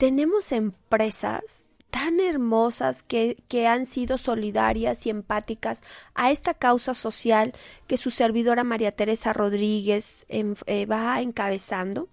tenemos 0.00 0.50
empresas 0.52 1.64
tan 1.90 2.20
hermosas 2.20 3.02
que, 3.02 3.36
que, 3.48 3.66
han 3.66 3.84
sido 3.84 4.16
solidarias 4.16 5.04
y 5.04 5.10
empáticas 5.10 5.82
a 6.14 6.30
esta 6.30 6.54
causa 6.54 6.94
social 6.94 7.52
que 7.86 7.98
su 7.98 8.10
servidora 8.10 8.64
María 8.64 8.92
Teresa 8.92 9.34
Rodríguez 9.34 10.24
eh, 10.30 10.86
va 10.86 11.20
encabezando. 11.20 12.08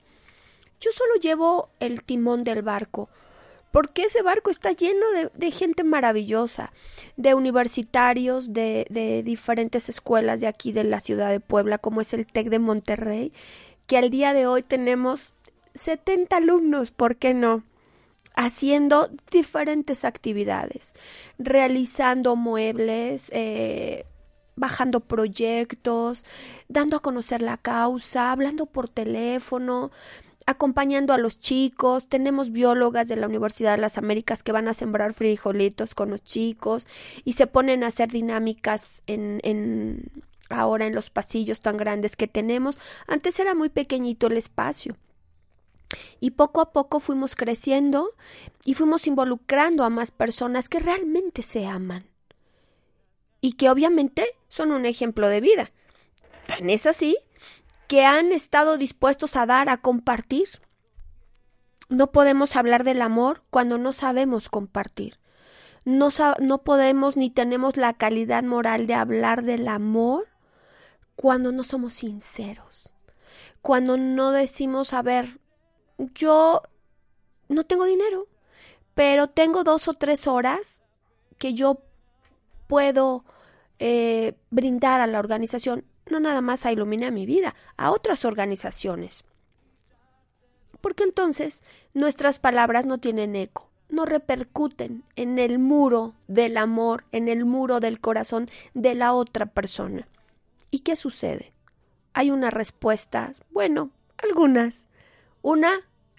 Yo 0.79 0.91
solo 0.91 1.15
llevo 1.15 1.69
el 1.79 2.03
timón 2.03 2.43
del 2.43 2.61
barco, 2.61 3.09
porque 3.71 4.03
ese 4.03 4.21
barco 4.21 4.49
está 4.49 4.71
lleno 4.71 5.05
de, 5.33 5.51
gente 5.51 5.83
maravillosa, 5.83 6.71
de 7.15 7.33
universitarios 7.33 8.53
de, 8.53 8.87
de 8.89 9.23
diferentes 9.23 9.89
escuelas 9.89 10.39
de 10.41 10.47
aquí 10.47 10.71
de 10.71 10.83
la 10.83 10.99
ciudad 10.99 11.29
de 11.29 11.39
Puebla, 11.39 11.77
como 11.77 12.01
es 12.01 12.13
el 12.13 12.25
TEC 12.25 12.49
de 12.49 12.59
Monterrey, 12.59 13.33
que 13.85 13.97
al 13.97 14.09
día 14.09 14.33
de 14.33 14.47
hoy 14.47 14.63
tenemos 14.63 15.33
70 15.73 16.37
alumnos, 16.37 16.91
¿por 16.91 17.17
qué 17.17 17.33
no? 17.33 17.63
haciendo 18.37 19.09
diferentes 19.31 20.05
actividades, 20.05 20.93
realizando 21.39 22.35
muebles, 22.35 23.31
eh, 23.33 24.05
bajando 24.55 24.99
proyectos, 24.99 26.23
dando 26.67 26.97
a 26.97 27.01
conocer 27.01 27.41
la 27.41 27.57
causa, 27.57 28.31
hablando 28.31 28.67
por 28.67 28.89
teléfono, 28.89 29.91
acompañando 30.47 31.13
a 31.13 31.19
los 31.19 31.39
chicos. 31.39 32.07
Tenemos 32.07 32.51
biólogas 32.51 33.07
de 33.07 33.17
la 33.17 33.27
Universidad 33.27 33.75
de 33.75 33.81
las 33.81 33.99
Américas 33.99 34.41
que 34.41 34.53
van 34.53 34.67
a 34.67 34.73
sembrar 34.73 35.13
frijolitos 35.13 35.93
con 35.93 36.09
los 36.09 36.23
chicos 36.23 36.87
y 37.23 37.33
se 37.33 37.45
ponen 37.45 37.83
a 37.83 37.87
hacer 37.87 38.09
dinámicas 38.09 39.03
en, 39.05 39.39
en 39.43 40.09
ahora 40.49 40.87
en 40.87 40.95
los 40.95 41.09
pasillos 41.09 41.61
tan 41.61 41.77
grandes 41.77 42.15
que 42.15 42.27
tenemos. 42.27 42.79
Antes 43.05 43.39
era 43.39 43.53
muy 43.53 43.69
pequeñito 43.69 44.27
el 44.27 44.37
espacio. 44.37 44.95
Y 46.19 46.31
poco 46.31 46.61
a 46.61 46.71
poco 46.71 46.99
fuimos 46.99 47.35
creciendo 47.35 48.11
y 48.65 48.73
fuimos 48.73 49.05
involucrando 49.05 49.83
a 49.83 49.89
más 49.89 50.11
personas 50.11 50.69
que 50.69 50.79
realmente 50.79 51.43
se 51.43 51.65
aman 51.65 52.05
y 53.41 53.53
que 53.53 53.69
obviamente 53.69 54.25
son 54.47 54.71
un 54.71 54.85
ejemplo 54.85 55.27
de 55.29 55.41
vida. 55.41 55.71
Tan 56.47 56.69
es 56.69 56.85
así 56.85 57.17
que 57.87 58.05
han 58.05 58.31
estado 58.31 58.77
dispuestos 58.77 59.35
a 59.35 59.45
dar, 59.45 59.69
a 59.69 59.77
compartir. 59.77 60.47
No 61.89 62.11
podemos 62.11 62.55
hablar 62.55 62.83
del 62.83 63.01
amor 63.01 63.43
cuando 63.49 63.77
no 63.77 63.93
sabemos 63.93 64.49
compartir. 64.49 65.19
No, 65.85 66.09
no 66.41 66.63
podemos 66.63 67.15
ni 67.15 67.29
tenemos 67.29 67.77
la 67.77 67.93
calidad 67.93 68.43
moral 68.43 68.87
de 68.87 68.93
hablar 68.93 69.43
del 69.43 69.69
amor 69.69 70.27
cuando 71.15 71.51
no 71.53 71.63
somos 71.63 71.93
sinceros. 71.93 72.93
Cuando 73.61 73.97
no 73.97 74.31
decimos, 74.31 74.93
a 74.93 75.01
ver, 75.01 75.39
yo 75.97 76.61
no 77.47 77.65
tengo 77.65 77.85
dinero, 77.85 78.27
pero 78.93 79.27
tengo 79.27 79.63
dos 79.63 79.87
o 79.87 79.93
tres 79.93 80.27
horas 80.27 80.83
que 81.37 81.53
yo 81.53 81.81
puedo 82.67 83.23
eh, 83.79 84.37
brindar 84.49 85.01
a 85.01 85.07
la 85.07 85.19
organización, 85.19 85.85
no 86.09 86.19
nada 86.19 86.41
más 86.41 86.65
a 86.65 86.71
Ilumina 86.71 87.11
mi 87.11 87.25
vida, 87.25 87.55
a 87.77 87.91
otras 87.91 88.25
organizaciones. 88.25 89.25
Porque 90.81 91.03
entonces 91.03 91.63
nuestras 91.93 92.39
palabras 92.39 92.85
no 92.85 92.99
tienen 92.99 93.35
eco, 93.35 93.69
no 93.89 94.05
repercuten 94.05 95.03
en 95.15 95.39
el 95.39 95.59
muro 95.59 96.13
del 96.27 96.57
amor, 96.57 97.05
en 97.11 97.27
el 97.27 97.45
muro 97.45 97.79
del 97.79 97.99
corazón 97.99 98.47
de 98.73 98.95
la 98.95 99.13
otra 99.13 99.45
persona. 99.45 100.07
¿Y 100.71 100.79
qué 100.79 100.95
sucede? 100.95 101.53
Hay 102.13 102.31
una 102.31 102.49
respuesta, 102.49 103.31
bueno, 103.51 103.91
algunas. 104.17 104.89
Una, 105.41 105.71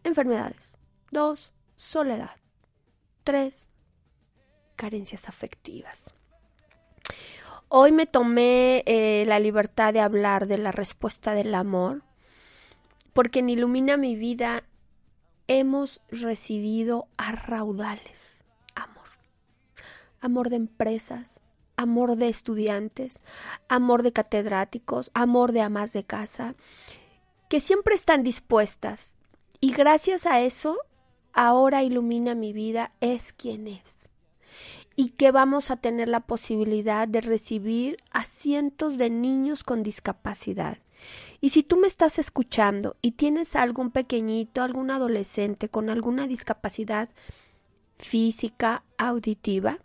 enfermedades. 0.05 0.75
Dos, 1.11 1.55
soledad. 1.77 2.37
Tres, 3.25 3.69
carencias 4.77 5.29
afectivas. 5.29 6.15
Hoy 7.71 7.93
me 7.93 8.07
tomé 8.07 8.83
eh, 8.87 9.25
la 9.27 9.39
libertad 9.39 9.93
de 9.93 10.01
hablar 10.01 10.47
de 10.47 10.57
la 10.57 10.73
respuesta 10.73 11.35
del 11.35 11.55
amor, 11.55 12.03
porque 13.13 13.41
en 13.41 13.51
Ilumina 13.51 13.99
mi 13.99 14.17
vida 14.17 14.65
hemos 15.49 16.01
recibido 16.09 17.09
a 17.19 17.33
raudales 17.33 18.47
amor. 18.75 19.05
Amor 20.23 20.49
de 20.49 20.57
empresas, 20.57 21.43
amor 21.77 22.17
de 22.17 22.31
estudiantes, 22.31 23.23
amor 23.69 24.03
de 24.03 24.15
catedráticos, 24.15 25.11
amor 25.13 25.53
de 25.53 25.61
amas 25.61 25.93
de 25.93 26.05
casa, 26.05 26.55
que 27.51 27.61
siempre 27.61 27.95
están 27.95 28.23
dispuestas. 28.23 29.19
Y 29.61 29.73
gracias 29.73 30.25
a 30.25 30.41
eso, 30.41 30.79
ahora 31.35 31.83
Ilumina 31.83 32.35
mi 32.35 32.55
vida 32.55 32.93
es 33.01 33.35
quien 33.35 33.69
es 33.69 34.09
y 35.01 35.11
que 35.11 35.31
vamos 35.31 35.71
a 35.71 35.77
tener 35.77 36.09
la 36.09 36.19
posibilidad 36.19 37.07
de 37.07 37.21
recibir 37.21 37.99
a 38.11 38.25
cientos 38.25 38.99
de 38.99 39.11
niños 39.11 39.63
con 39.63 39.85
discapacidad. 39.85 40.79
Y 41.41 41.51
si 41.51 41.63
tú 41.63 41.77
me 41.77 41.87
estás 41.87 42.19
escuchando 42.19 42.97
y 43.01 43.13
tienes 43.13 43.55
algún 43.55 43.93
pequeñito, 43.93 44.61
algún 44.61 44.91
adolescente 44.91 45.69
con 45.69 45.89
alguna 45.89 46.27
discapacidad 46.27 47.11
física, 47.97 48.83
auditiva, 48.97 49.79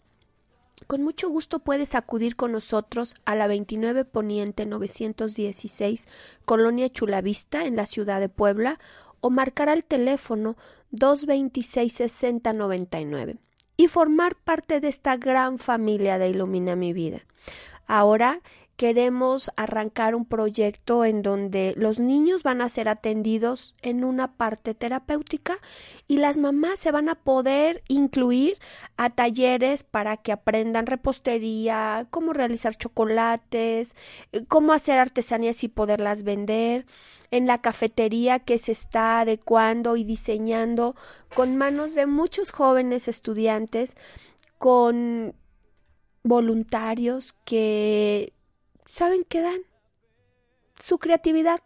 con 0.87 1.03
mucho 1.03 1.29
gusto 1.29 1.59
puedes 1.59 1.93
acudir 1.93 2.35
con 2.35 2.51
nosotros 2.51 3.13
a 3.23 3.35
la 3.35 3.45
29 3.45 4.05
Poniente 4.05 4.65
916, 4.65 6.07
Colonia 6.43 6.89
Chulavista, 6.89 7.65
en 7.65 7.75
la 7.75 7.85
ciudad 7.85 8.19
de 8.19 8.29
Puebla, 8.29 8.79
o 9.21 9.29
marcar 9.29 9.69
al 9.69 9.85
teléfono 9.85 10.57
226 10.89 11.93
6099 11.93 13.37
y 13.77 13.87
formar 13.87 14.35
parte 14.35 14.79
de 14.79 14.87
esta 14.87 15.17
gran 15.17 15.57
familia 15.57 16.17
de 16.17 16.29
Ilumina 16.29 16.75
mi 16.75 16.93
vida. 16.93 17.25
Ahora 17.87 18.41
queremos 18.83 19.49
arrancar 19.55 20.13
un 20.13 20.25
proyecto 20.25 21.05
en 21.05 21.21
donde 21.21 21.73
los 21.77 22.01
niños 22.01 22.43
van 22.43 22.59
a 22.59 22.67
ser 22.67 22.89
atendidos 22.89 23.75
en 23.81 24.03
una 24.03 24.33
parte 24.33 24.73
terapéutica 24.73 25.57
y 26.05 26.17
las 26.17 26.35
mamás 26.35 26.79
se 26.79 26.91
van 26.91 27.07
a 27.07 27.15
poder 27.15 27.81
incluir 27.87 28.57
a 28.97 29.09
talleres 29.09 29.85
para 29.85 30.17
que 30.17 30.33
aprendan 30.33 30.85
repostería, 30.85 32.07
cómo 32.09 32.33
realizar 32.33 32.75
chocolates, 32.75 33.95
cómo 34.49 34.73
hacer 34.73 34.99
artesanías 34.99 35.63
y 35.63 35.69
poderlas 35.69 36.23
vender, 36.23 36.85
en 37.31 37.47
la 37.47 37.61
cafetería 37.61 38.39
que 38.39 38.57
se 38.57 38.73
está 38.73 39.21
adecuando 39.21 39.95
y 39.95 40.03
diseñando 40.03 40.97
con 41.33 41.55
manos 41.55 41.95
de 41.95 42.05
muchos 42.05 42.51
jóvenes 42.51 43.07
estudiantes, 43.07 43.95
con 44.57 45.35
voluntarios 46.21 47.33
que 47.45 48.32
¿saben 48.85 49.23
qué 49.27 49.41
dan? 49.41 49.61
Su 50.79 50.97
creatividad. 50.97 51.61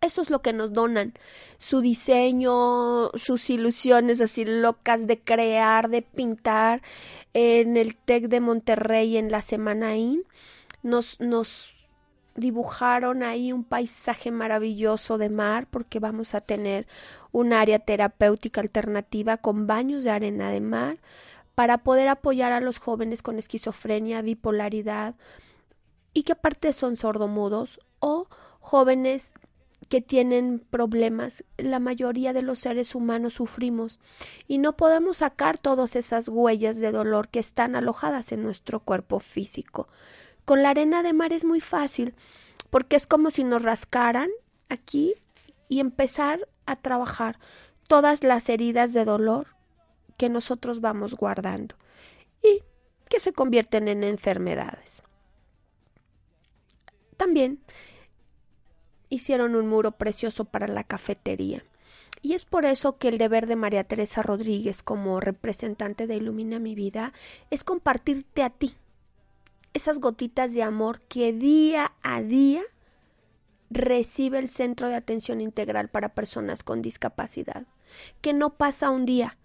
Eso 0.00 0.22
es 0.22 0.30
lo 0.30 0.40
que 0.40 0.54
nos 0.54 0.72
donan. 0.72 1.12
Su 1.58 1.82
diseño, 1.82 3.10
sus 3.14 3.50
ilusiones 3.50 4.20
así 4.22 4.46
locas 4.46 5.06
de 5.06 5.20
crear, 5.20 5.90
de 5.90 6.00
pintar. 6.02 6.82
En 7.34 7.76
el 7.76 7.96
TEC 7.96 8.28
de 8.28 8.40
Monterrey, 8.40 9.18
en 9.18 9.30
la 9.30 9.42
Semana 9.42 9.96
IN, 9.96 10.24
nos, 10.82 11.20
nos 11.20 11.74
dibujaron 12.34 13.22
ahí 13.22 13.52
un 13.52 13.64
paisaje 13.64 14.30
maravilloso 14.30 15.18
de 15.18 15.28
mar, 15.28 15.66
porque 15.70 16.00
vamos 16.00 16.34
a 16.34 16.40
tener 16.40 16.86
un 17.32 17.52
área 17.52 17.78
terapéutica 17.78 18.60
alternativa 18.60 19.36
con 19.36 19.66
baños 19.66 20.04
de 20.04 20.10
arena 20.10 20.50
de 20.50 20.60
mar, 20.60 20.98
para 21.54 21.78
poder 21.78 22.08
apoyar 22.08 22.52
a 22.52 22.60
los 22.60 22.78
jóvenes 22.78 23.20
con 23.20 23.38
esquizofrenia, 23.38 24.22
bipolaridad, 24.22 25.14
y 26.12 26.22
que 26.24 26.32
aparte 26.32 26.72
son 26.72 26.96
sordomudos 26.96 27.80
o 28.00 28.26
jóvenes 28.60 29.32
que 29.88 30.00
tienen 30.00 30.60
problemas. 30.70 31.44
La 31.56 31.80
mayoría 31.80 32.32
de 32.32 32.42
los 32.42 32.58
seres 32.60 32.94
humanos 32.94 33.34
sufrimos 33.34 33.98
y 34.46 34.58
no 34.58 34.76
podemos 34.76 35.18
sacar 35.18 35.58
todas 35.58 35.96
esas 35.96 36.28
huellas 36.28 36.78
de 36.78 36.92
dolor 36.92 37.28
que 37.28 37.40
están 37.40 37.74
alojadas 37.74 38.32
en 38.32 38.42
nuestro 38.42 38.80
cuerpo 38.80 39.18
físico. 39.20 39.88
Con 40.44 40.62
la 40.62 40.70
arena 40.70 41.02
de 41.02 41.12
mar 41.12 41.32
es 41.32 41.44
muy 41.44 41.60
fácil 41.60 42.14
porque 42.70 42.96
es 42.96 43.06
como 43.06 43.30
si 43.30 43.44
nos 43.44 43.62
rascaran 43.62 44.30
aquí 44.68 45.14
y 45.68 45.80
empezar 45.80 46.48
a 46.66 46.76
trabajar 46.76 47.38
todas 47.88 48.22
las 48.22 48.48
heridas 48.48 48.92
de 48.92 49.04
dolor 49.04 49.48
que 50.16 50.28
nosotros 50.28 50.80
vamos 50.80 51.14
guardando 51.14 51.74
y 52.42 52.62
que 53.08 53.18
se 53.18 53.32
convierten 53.32 53.88
en 53.88 54.04
enfermedades. 54.04 55.02
También 57.20 57.60
hicieron 59.10 59.54
un 59.54 59.68
muro 59.68 59.92
precioso 59.92 60.46
para 60.46 60.66
la 60.68 60.84
cafetería. 60.84 61.62
Y 62.22 62.32
es 62.32 62.46
por 62.46 62.64
eso 62.64 62.96
que 62.96 63.08
el 63.08 63.18
deber 63.18 63.46
de 63.46 63.56
María 63.56 63.84
Teresa 63.84 64.22
Rodríguez 64.22 64.82
como 64.82 65.20
representante 65.20 66.06
de 66.06 66.16
Ilumina 66.16 66.58
mi 66.58 66.74
vida 66.74 67.12
es 67.50 67.62
compartirte 67.62 68.42
a 68.42 68.48
ti 68.48 68.74
esas 69.74 70.00
gotitas 70.00 70.54
de 70.54 70.62
amor 70.62 70.98
que 71.08 71.34
día 71.34 71.92
a 72.02 72.22
día 72.22 72.62
recibe 73.68 74.38
el 74.38 74.48
Centro 74.48 74.88
de 74.88 74.94
Atención 74.94 75.42
Integral 75.42 75.90
para 75.90 76.14
Personas 76.14 76.64
con 76.64 76.80
Discapacidad. 76.80 77.66
Que 78.22 78.32
no 78.32 78.54
pasa 78.54 78.88
un 78.88 79.04
día 79.04 79.36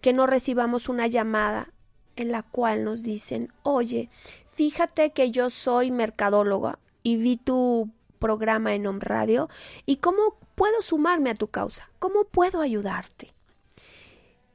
que 0.00 0.12
no 0.12 0.28
recibamos 0.28 0.88
una 0.88 1.08
llamada 1.08 1.72
en 2.14 2.30
la 2.30 2.44
cual 2.44 2.84
nos 2.84 3.02
dicen, 3.02 3.52
oye, 3.64 4.08
fíjate 4.52 5.10
que 5.10 5.32
yo 5.32 5.50
soy 5.50 5.90
mercadóloga 5.90 6.78
y 7.04 7.16
vi 7.16 7.36
tu 7.36 7.90
programa 8.18 8.74
en 8.74 8.86
Home 8.86 9.00
Radio 9.00 9.48
y 9.86 9.98
cómo 9.98 10.38
puedo 10.56 10.82
sumarme 10.82 11.30
a 11.30 11.34
tu 11.34 11.48
causa, 11.48 11.88
cómo 12.00 12.24
puedo 12.24 12.60
ayudarte. 12.60 13.32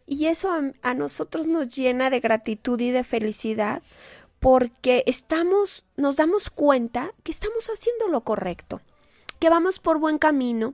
Y 0.06 0.26
eso 0.26 0.50
a, 0.82 0.94
nosotros 0.96 1.46
nos 1.46 1.68
llena 1.74 2.10
de 2.10 2.20
gratitud 2.20 2.80
y 2.82 2.90
de 2.90 3.04
felicidad 3.04 3.84
porque 4.40 5.04
estamos, 5.06 5.86
nos 5.98 6.16
damos 6.16 6.50
cuenta 6.50 7.14
que 7.24 7.32
estamos 7.32 7.70
haciendo 7.70 8.08
lo 8.08 8.22
correcto, 8.22 8.82
que 9.40 9.50
vamos 9.50 9.78
por 9.80 10.00
buen 10.00 10.18
camino 10.18 10.74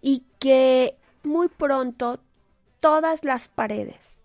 y 0.00 0.24
que 0.40 0.96
muy 1.22 1.48
pronto 1.48 2.18
todas 2.80 3.24
las 3.24 3.46
paredes 3.46 4.22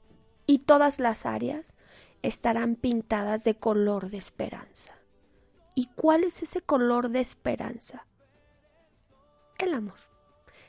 y 0.48 0.60
todas 0.60 1.00
las 1.00 1.28
áreas 1.28 1.76
estarán 2.24 2.76
pintadas 2.76 3.44
de 3.44 3.54
color 3.54 4.10
de 4.10 4.18
esperanza. 4.18 4.97
¿Y 5.78 5.86
cuál 5.94 6.24
es 6.24 6.42
ese 6.42 6.62
color 6.62 7.12
de 7.12 7.20
esperanza? 7.20 8.08
El 9.60 9.76
amor. 9.76 10.00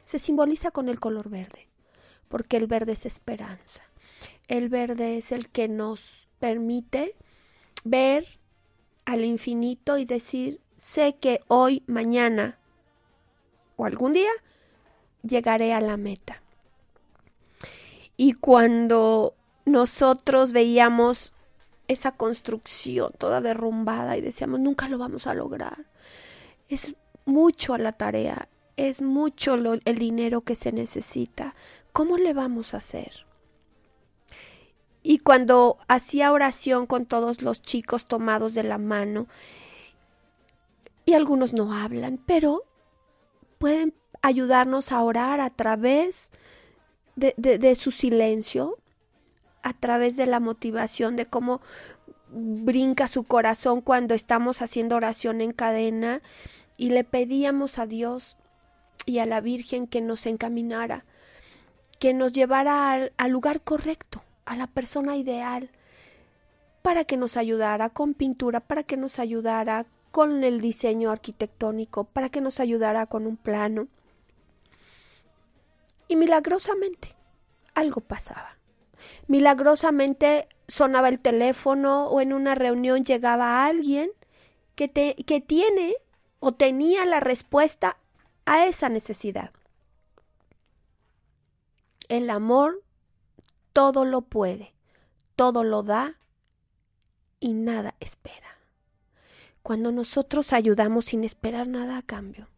Se 0.05 0.19
simboliza 0.19 0.71
con 0.71 0.91
el 0.91 1.01
color 1.01 1.31
verde, 1.31 1.67
porque 2.29 2.59
el 2.59 2.67
verde 2.67 2.93
es 2.93 3.07
esperanza. 3.07 3.85
El 4.49 4.69
verde 4.69 5.17
es 5.17 5.33
el 5.33 5.49
que 5.49 5.67
nos 5.67 6.29
permite 6.41 7.17
ver 7.85 8.27
al 9.07 9.25
infinito 9.25 9.97
y 9.97 10.05
decir, 10.05 10.61
sé 10.77 11.17
que 11.17 11.41
hoy, 11.49 11.83
mañana 11.87 12.59
o 13.79 13.87
algún 13.87 14.13
día 14.13 14.31
llegaré 15.23 15.73
a 15.73 15.81
la 15.81 15.97
meta. 15.97 16.43
Y 18.19 18.35
cuando 18.35 19.35
nosotros 19.65 20.53
veíamos 20.53 21.33
esa 21.89 22.13
construcción 22.13 23.13
toda 23.19 23.41
derrumbada 23.41 24.17
y 24.17 24.21
decíamos, 24.21 24.61
nunca 24.61 24.89
lo 24.89 24.99
vamos 24.99 25.27
a 25.27 25.35
lograr. 25.35 25.87
Es 26.69 26.95
mucho 27.25 27.75
a 27.75 27.79
la 27.79 27.93
tarea, 27.93 28.49
es 28.77 29.03
mucho 29.03 29.55
el 29.55 29.99
dinero 29.99 30.41
que 30.43 30.55
se 30.55 30.73
necesita. 30.73 31.55
¿cómo 31.99 32.17
le 32.17 32.33
vamos 32.33 32.75
a 32.75 32.77
hacer? 32.77 33.27
Y 35.03 35.19
cuando 35.19 35.79
hacía 35.89 36.31
oración 36.31 36.87
con 36.87 37.07
todos 37.07 37.43
los 37.43 37.61
chicos 37.61 38.07
tomados 38.07 38.55
de 38.55 38.63
la 38.63 38.79
mano, 38.79 39.27
y 41.05 41.15
algunos 41.15 41.55
no 41.55 41.73
hablan, 41.73 42.23
pero 42.25 42.63
pueden 43.59 43.95
ayudarnos 44.23 44.93
a 44.93 45.03
orar 45.03 45.41
a 45.41 45.51
través 45.51 46.31
de, 47.17 47.35
de, 47.37 47.75
su 47.75 47.91
silencio, 47.91 48.79
a 49.63 49.73
través 49.73 50.17
de 50.17 50.27
la 50.27 50.41
motivación, 50.41 51.17
de 51.17 51.27
cómo 51.27 51.61
brinca 52.31 53.09
su 53.09 53.25
corazón 53.25 53.81
cuando 53.81 54.15
estamos 54.15 54.63
haciendo 54.63 54.97
oración 54.97 55.41
en 55.41 55.53
cadena 55.53 56.23
y 56.77 56.91
le 56.91 57.05
pedíamos 57.05 57.79
a 57.79 57.87
Dios 57.87 58.37
y 59.07 59.19
a 59.19 59.27
la 59.27 59.41
Virgen 59.41 59.87
que 59.87 60.01
nos 60.01 60.27
encaminara, 60.27 61.05
que 61.99 62.15
nos 62.15 62.33
llevara 62.33 62.93
al, 62.93 63.31
lugar 63.31 63.63
correcto, 63.63 64.23
a 64.45 64.57
la 64.57 64.67
persona 64.67 65.17
ideal, 65.17 65.71
para 66.83 67.05
que 67.05 67.17
nos 67.17 67.37
ayudara 67.37 67.91
con 67.91 68.15
pintura, 68.15 68.61
para 68.61 68.83
que 68.83 68.97
nos 68.97 69.19
ayudara 69.19 69.87
con 70.11 70.45
el 70.45 70.61
diseño 70.61 71.11
arquitectónico, 71.11 72.05
para 72.05 72.29
que 72.29 72.41
nos 72.41 72.61
ayudara 72.61 73.07
con 73.07 73.27
un 73.27 73.37
plano. 73.37 73.89
Y 76.07 76.17
milagrosamente 76.17 77.15
algo 77.75 78.01
pasaba. 78.01 78.58
Milagrosamente 79.27 80.49
sonaba 80.67 81.09
el 81.09 81.19
teléfono 81.19 82.09
o 82.09 82.21
en 82.21 82.33
una 82.33 82.55
reunión 82.55 83.05
llegaba 83.05 83.65
alguien 83.67 84.11
que, 84.75 84.89
te, 84.89 85.15
que 85.27 85.41
tiene 85.41 85.97
o 86.41 86.53
tenía 86.53 87.05
la 87.07 87.21
respuesta 87.21 87.99
a 88.45 88.67
esa 88.67 88.89
necesidad. 88.89 89.53
El 92.09 92.31
amor 92.31 92.83
todo 93.73 94.05
lo 94.05 94.23
puede, 94.23 94.75
todo 95.37 95.65
lo 95.65 95.83
da 95.83 96.19
y 97.41 97.53
nada 97.53 97.95
espera. 98.01 98.59
Cuando 99.63 99.93
nosotros 99.93 100.53
ayudamos 100.53 101.07
sin 101.07 101.25
esperar 101.25 101.69
nada 101.69 101.99
a 101.99 102.03
cambio, 102.03 102.49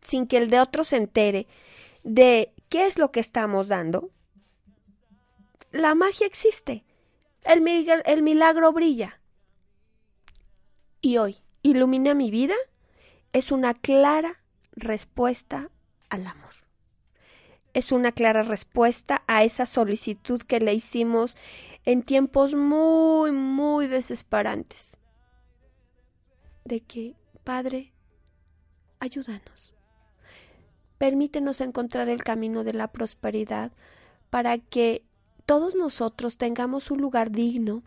sin 0.00 0.26
que 0.26 0.36
el 0.38 0.50
de 0.50 0.60
otro 0.60 0.84
se 0.84 0.96
entere 0.96 1.46
de 2.04 2.52
qué 2.68 2.86
es 2.86 2.98
lo 2.98 3.10
que 3.10 3.20
estamos 3.20 3.68
dando, 3.68 4.10
la 5.74 5.96
magia 5.96 6.26
existe, 6.26 6.84
el, 7.42 7.66
el 8.06 8.22
milagro 8.22 8.72
brilla. 8.72 9.20
Y 11.00 11.18
hoy, 11.18 11.38
ilumina 11.62 12.14
mi 12.14 12.30
vida 12.30 12.54
es 13.32 13.50
una 13.50 13.74
clara 13.74 14.40
respuesta 14.76 15.70
al 16.10 16.28
amor. 16.28 16.52
Es 17.72 17.90
una 17.90 18.12
clara 18.12 18.44
respuesta 18.44 19.24
a 19.26 19.42
esa 19.42 19.66
solicitud 19.66 20.40
que 20.42 20.60
le 20.60 20.74
hicimos 20.74 21.36
en 21.84 22.04
tiempos 22.04 22.54
muy, 22.54 23.32
muy 23.32 23.88
desesperantes. 23.88 25.00
De 26.64 26.80
que, 26.82 27.16
Padre, 27.42 27.92
ayúdanos. 29.00 29.74
Permítenos 30.98 31.60
encontrar 31.60 32.08
el 32.08 32.22
camino 32.22 32.62
de 32.62 32.74
la 32.74 32.92
prosperidad 32.92 33.72
para 34.30 34.58
que 34.58 35.04
todos 35.46 35.74
nosotros 35.74 36.38
tengamos 36.38 36.90
un 36.90 37.00
lugar 37.00 37.30
digno 37.30 37.82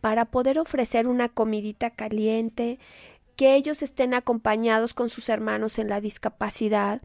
para 0.00 0.24
poder 0.24 0.58
ofrecer 0.58 1.06
una 1.06 1.28
comidita 1.28 1.90
caliente, 1.90 2.78
que 3.36 3.54
ellos 3.54 3.82
estén 3.82 4.14
acompañados 4.14 4.94
con 4.94 5.08
sus 5.08 5.28
hermanos 5.28 5.78
en 5.78 5.88
la 5.88 6.00
discapacidad 6.00 7.00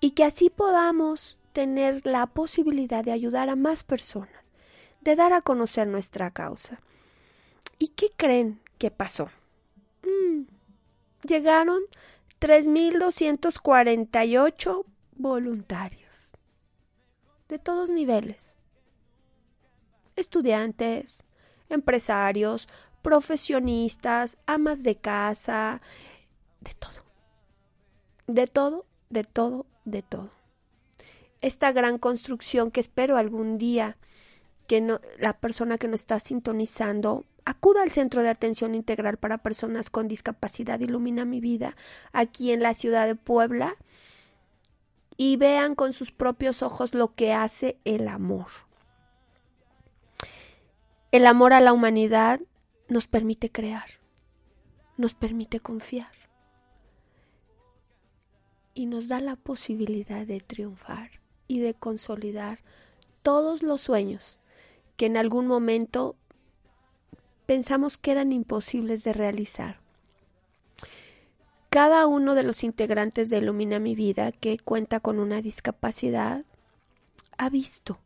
y 0.00 0.12
que 0.12 0.22
así 0.24 0.50
podamos 0.50 1.38
tener 1.52 2.06
la 2.06 2.26
posibilidad 2.26 3.04
de 3.04 3.12
ayudar 3.12 3.48
a 3.48 3.56
más 3.56 3.82
personas, 3.82 4.52
de 5.00 5.16
dar 5.16 5.32
a 5.32 5.40
conocer 5.40 5.88
nuestra 5.88 6.30
causa. 6.30 6.80
¿Y 7.78 7.88
qué 7.88 8.12
creen 8.16 8.60
que 8.78 8.90
pasó? 8.90 9.30
Mm, 10.02 10.42
llegaron 11.26 11.80
3.248 12.40 14.84
voluntarios 15.16 16.36
de 17.48 17.58
todos 17.58 17.90
niveles. 17.90 18.59
Estudiantes, 20.20 21.24
empresarios, 21.68 22.68
profesionistas, 23.02 24.38
amas 24.46 24.82
de 24.82 24.96
casa, 24.96 25.80
de 26.60 26.72
todo. 26.74 27.04
De 28.26 28.46
todo, 28.46 28.86
de 29.08 29.24
todo, 29.24 29.66
de 29.84 30.02
todo. 30.02 30.30
Esta 31.40 31.72
gran 31.72 31.98
construcción 31.98 32.70
que 32.70 32.80
espero 32.80 33.16
algún 33.16 33.58
día 33.58 33.96
que 34.66 34.98
la 35.18 35.38
persona 35.38 35.78
que 35.78 35.88
nos 35.88 36.00
está 36.00 36.20
sintonizando 36.20 37.24
acuda 37.44 37.82
al 37.82 37.90
Centro 37.90 38.22
de 38.22 38.28
Atención 38.28 38.74
Integral 38.74 39.16
para 39.16 39.38
Personas 39.38 39.90
con 39.90 40.06
Discapacidad 40.06 40.78
Ilumina 40.78 41.24
mi 41.24 41.40
vida 41.40 41.76
aquí 42.12 42.52
en 42.52 42.62
la 42.62 42.74
ciudad 42.74 43.06
de 43.06 43.16
Puebla 43.16 43.74
y 45.16 45.36
vean 45.36 45.74
con 45.74 45.92
sus 45.92 46.12
propios 46.12 46.62
ojos 46.62 46.94
lo 46.94 47.14
que 47.14 47.32
hace 47.32 47.78
el 47.84 48.06
amor. 48.06 48.46
El 51.12 51.26
amor 51.26 51.52
a 51.52 51.60
la 51.60 51.72
humanidad 51.72 52.40
nos 52.86 53.08
permite 53.08 53.50
crear, 53.50 53.98
nos 54.96 55.12
permite 55.14 55.58
confiar 55.58 56.12
y 58.74 58.86
nos 58.86 59.08
da 59.08 59.20
la 59.20 59.34
posibilidad 59.34 60.24
de 60.24 60.38
triunfar 60.38 61.10
y 61.48 61.58
de 61.58 61.74
consolidar 61.74 62.60
todos 63.22 63.64
los 63.64 63.80
sueños 63.80 64.38
que 64.96 65.06
en 65.06 65.16
algún 65.16 65.48
momento 65.48 66.14
pensamos 67.44 67.98
que 67.98 68.12
eran 68.12 68.30
imposibles 68.30 69.02
de 69.02 69.12
realizar. 69.12 69.80
Cada 71.70 72.06
uno 72.06 72.36
de 72.36 72.44
los 72.44 72.62
integrantes 72.62 73.30
de 73.30 73.38
Ilumina 73.38 73.80
mi 73.80 73.96
vida 73.96 74.30
que 74.30 74.60
cuenta 74.60 75.00
con 75.00 75.18
una 75.18 75.42
discapacidad 75.42 76.44
ha 77.36 77.50
visto 77.50 77.98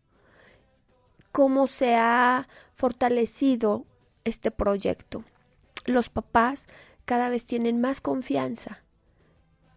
cómo 1.35 1.66
se 1.66 1.97
ha 1.97 2.47
fortalecido 2.77 3.87
este 4.23 4.53
proyecto. 4.53 5.25
Los 5.85 6.09
papás 6.09 6.68
cada 7.07 7.29
vez 7.29 7.44
tienen 7.44 7.81
más 7.81 8.01
confianza 8.01 8.85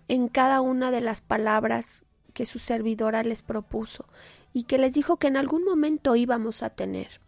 en 0.08 0.28
cada 0.28 0.62
una 0.62 0.92
de 0.92 1.02
las 1.02 1.22
palabras 1.22 2.06
que 2.36 2.46
su 2.46 2.60
servidora 2.60 3.24
les 3.24 3.42
propuso 3.42 4.06
y 4.54 4.66
que 4.66 4.78
les 4.78 4.94
dijo 4.94 5.18
que 5.18 5.26
en 5.26 5.36
algún 5.36 5.64
momento 5.64 6.16
íbamos 6.16 6.62
a 6.62 6.70
tener. 6.70 7.22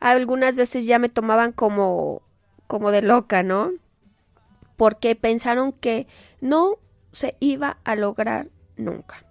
Algunas 0.00 0.56
veces 0.56 0.84
ya 0.84 0.98
me 0.98 1.08
tomaban 1.08 1.52
como 1.52 2.22
como 2.66 2.90
de 2.90 3.02
loca, 3.02 3.44
¿no? 3.44 3.70
Porque 4.74 5.14
pensaron 5.14 5.70
que 5.70 6.08
no 6.40 6.78
se 7.12 7.36
iba 7.38 7.78
a 7.84 7.94
lograr 7.94 8.48
nunca. 8.76 9.24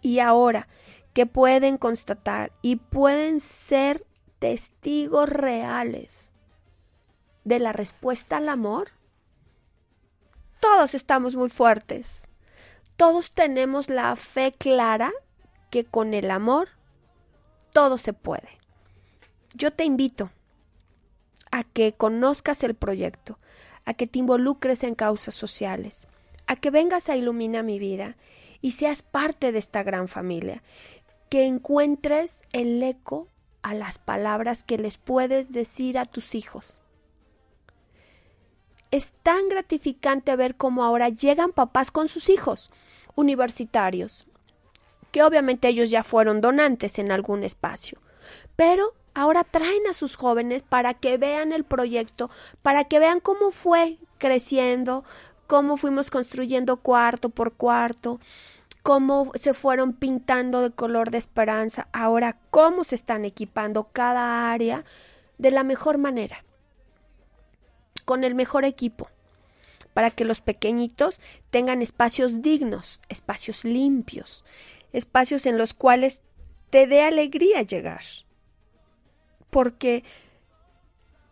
Y 0.00 0.20
ahora 0.20 0.66
que 1.12 1.26
pueden 1.26 1.78
constatar 1.78 2.52
y 2.62 2.76
pueden 2.76 3.40
ser 3.40 4.06
testigos 4.38 5.28
reales 5.28 6.34
de 7.44 7.58
la 7.58 7.72
respuesta 7.72 8.38
al 8.38 8.48
amor? 8.48 8.90
Todos 10.60 10.94
estamos 10.94 11.34
muy 11.34 11.50
fuertes. 11.50 12.28
Todos 12.96 13.32
tenemos 13.32 13.90
la 13.90 14.14
fe 14.16 14.52
clara 14.52 15.10
que 15.70 15.84
con 15.84 16.14
el 16.14 16.30
amor 16.30 16.68
todo 17.72 17.98
se 17.98 18.12
puede. 18.12 18.48
Yo 19.54 19.72
te 19.72 19.84
invito 19.84 20.30
a 21.50 21.64
que 21.64 21.94
conozcas 21.94 22.62
el 22.62 22.74
proyecto, 22.74 23.38
a 23.84 23.94
que 23.94 24.06
te 24.06 24.18
involucres 24.18 24.84
en 24.84 24.94
causas 24.94 25.34
sociales, 25.34 26.08
a 26.46 26.56
que 26.56 26.70
vengas 26.70 27.08
a 27.08 27.16
Ilumina 27.16 27.62
mi 27.62 27.78
vida 27.78 28.16
y 28.60 28.72
seas 28.72 29.02
parte 29.02 29.52
de 29.52 29.58
esta 29.58 29.82
gran 29.82 30.08
familia, 30.08 30.62
que 31.32 31.46
encuentres 31.46 32.42
el 32.52 32.82
eco 32.82 33.26
a 33.62 33.72
las 33.72 33.96
palabras 33.96 34.62
que 34.62 34.76
les 34.76 34.98
puedes 34.98 35.50
decir 35.50 35.96
a 35.96 36.04
tus 36.04 36.34
hijos. 36.34 36.82
Es 38.90 39.14
tan 39.22 39.48
gratificante 39.48 40.36
ver 40.36 40.56
cómo 40.56 40.84
ahora 40.84 41.08
llegan 41.08 41.52
papás 41.52 41.90
con 41.90 42.06
sus 42.08 42.28
hijos 42.28 42.70
universitarios, 43.14 44.26
que 45.10 45.22
obviamente 45.22 45.68
ellos 45.68 45.88
ya 45.88 46.02
fueron 46.02 46.42
donantes 46.42 46.98
en 46.98 47.10
algún 47.10 47.44
espacio, 47.44 47.98
pero 48.54 48.92
ahora 49.14 49.42
traen 49.42 49.86
a 49.88 49.94
sus 49.94 50.16
jóvenes 50.16 50.62
para 50.62 50.92
que 50.92 51.16
vean 51.16 51.52
el 51.52 51.64
proyecto, 51.64 52.28
para 52.60 52.84
que 52.84 52.98
vean 52.98 53.20
cómo 53.20 53.52
fue 53.52 53.96
creciendo, 54.18 55.02
cómo 55.46 55.78
fuimos 55.78 56.10
construyendo 56.10 56.76
cuarto 56.76 57.30
por 57.30 57.54
cuarto, 57.54 58.20
cómo 58.82 59.30
se 59.34 59.54
fueron 59.54 59.92
pintando 59.92 60.60
de 60.60 60.70
color 60.70 61.10
de 61.10 61.18
esperanza, 61.18 61.88
ahora 61.92 62.38
cómo 62.50 62.84
se 62.84 62.94
están 62.94 63.24
equipando 63.24 63.88
cada 63.92 64.52
área 64.52 64.84
de 65.38 65.50
la 65.50 65.64
mejor 65.64 65.98
manera, 65.98 66.44
con 68.04 68.24
el 68.24 68.34
mejor 68.34 68.64
equipo, 68.64 69.08
para 69.94 70.10
que 70.10 70.24
los 70.24 70.40
pequeñitos 70.40 71.20
tengan 71.50 71.82
espacios 71.82 72.42
dignos, 72.42 73.00
espacios 73.08 73.64
limpios, 73.64 74.44
espacios 74.92 75.46
en 75.46 75.58
los 75.58 75.74
cuales 75.74 76.20
te 76.70 76.86
dé 76.86 77.02
alegría 77.02 77.62
llegar. 77.62 78.02
Porque 79.50 80.02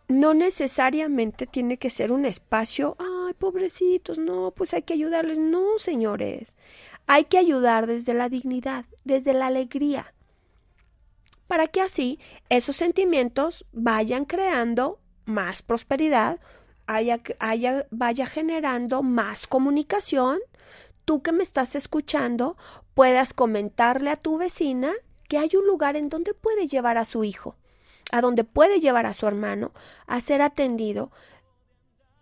no 0.07 0.33
necesariamente 0.33 1.47
tiene 1.47 1.77
que 1.77 1.89
ser 1.89 2.11
un 2.11 2.25
espacio, 2.25 2.95
ay, 2.99 3.33
pobrecitos, 3.33 4.17
no, 4.17 4.51
pues 4.51 4.73
hay 4.73 4.83
que 4.83 4.93
ayudarles. 4.93 5.39
No, 5.39 5.79
señores, 5.79 6.55
hay 7.07 7.25
que 7.25 7.37
ayudar 7.37 7.87
desde 7.87 8.13
la 8.13 8.29
dignidad, 8.29 8.85
desde 9.03 9.33
la 9.33 9.47
alegría, 9.47 10.13
para 11.47 11.67
que 11.67 11.81
así 11.81 12.19
esos 12.49 12.75
sentimientos 12.75 13.65
vayan 13.73 14.25
creando 14.25 14.99
más 15.25 15.61
prosperidad, 15.61 16.39
haya, 16.85 17.21
vaya 17.91 18.25
generando 18.25 19.03
más 19.03 19.47
comunicación, 19.47 20.39
tú 21.05 21.21
que 21.21 21.31
me 21.31 21.43
estás 21.43 21.75
escuchando 21.75 22.57
puedas 22.93 23.33
comentarle 23.33 24.09
a 24.09 24.15
tu 24.15 24.37
vecina 24.37 24.91
que 25.27 25.37
hay 25.37 25.49
un 25.55 25.65
lugar 25.65 25.95
en 25.95 26.09
donde 26.09 26.33
puede 26.33 26.67
llevar 26.67 26.97
a 26.97 27.05
su 27.05 27.23
hijo 27.23 27.55
a 28.11 28.21
donde 28.21 28.43
puede 28.43 28.79
llevar 28.79 29.05
a 29.05 29.13
su 29.13 29.25
hermano 29.25 29.71
a 30.05 30.21
ser 30.21 30.41
atendido 30.41 31.11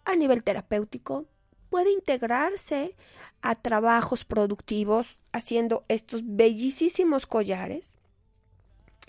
a 0.05 0.15
nivel 0.15 0.43
terapéutico, 0.43 1.25
puede 1.69 1.91
integrarse 1.91 2.95
a 3.41 3.56
trabajos 3.56 4.25
productivos 4.25 5.19
haciendo 5.32 5.86
estos 5.88 6.21
bellísimos 6.23 7.25
collares. 7.25 7.97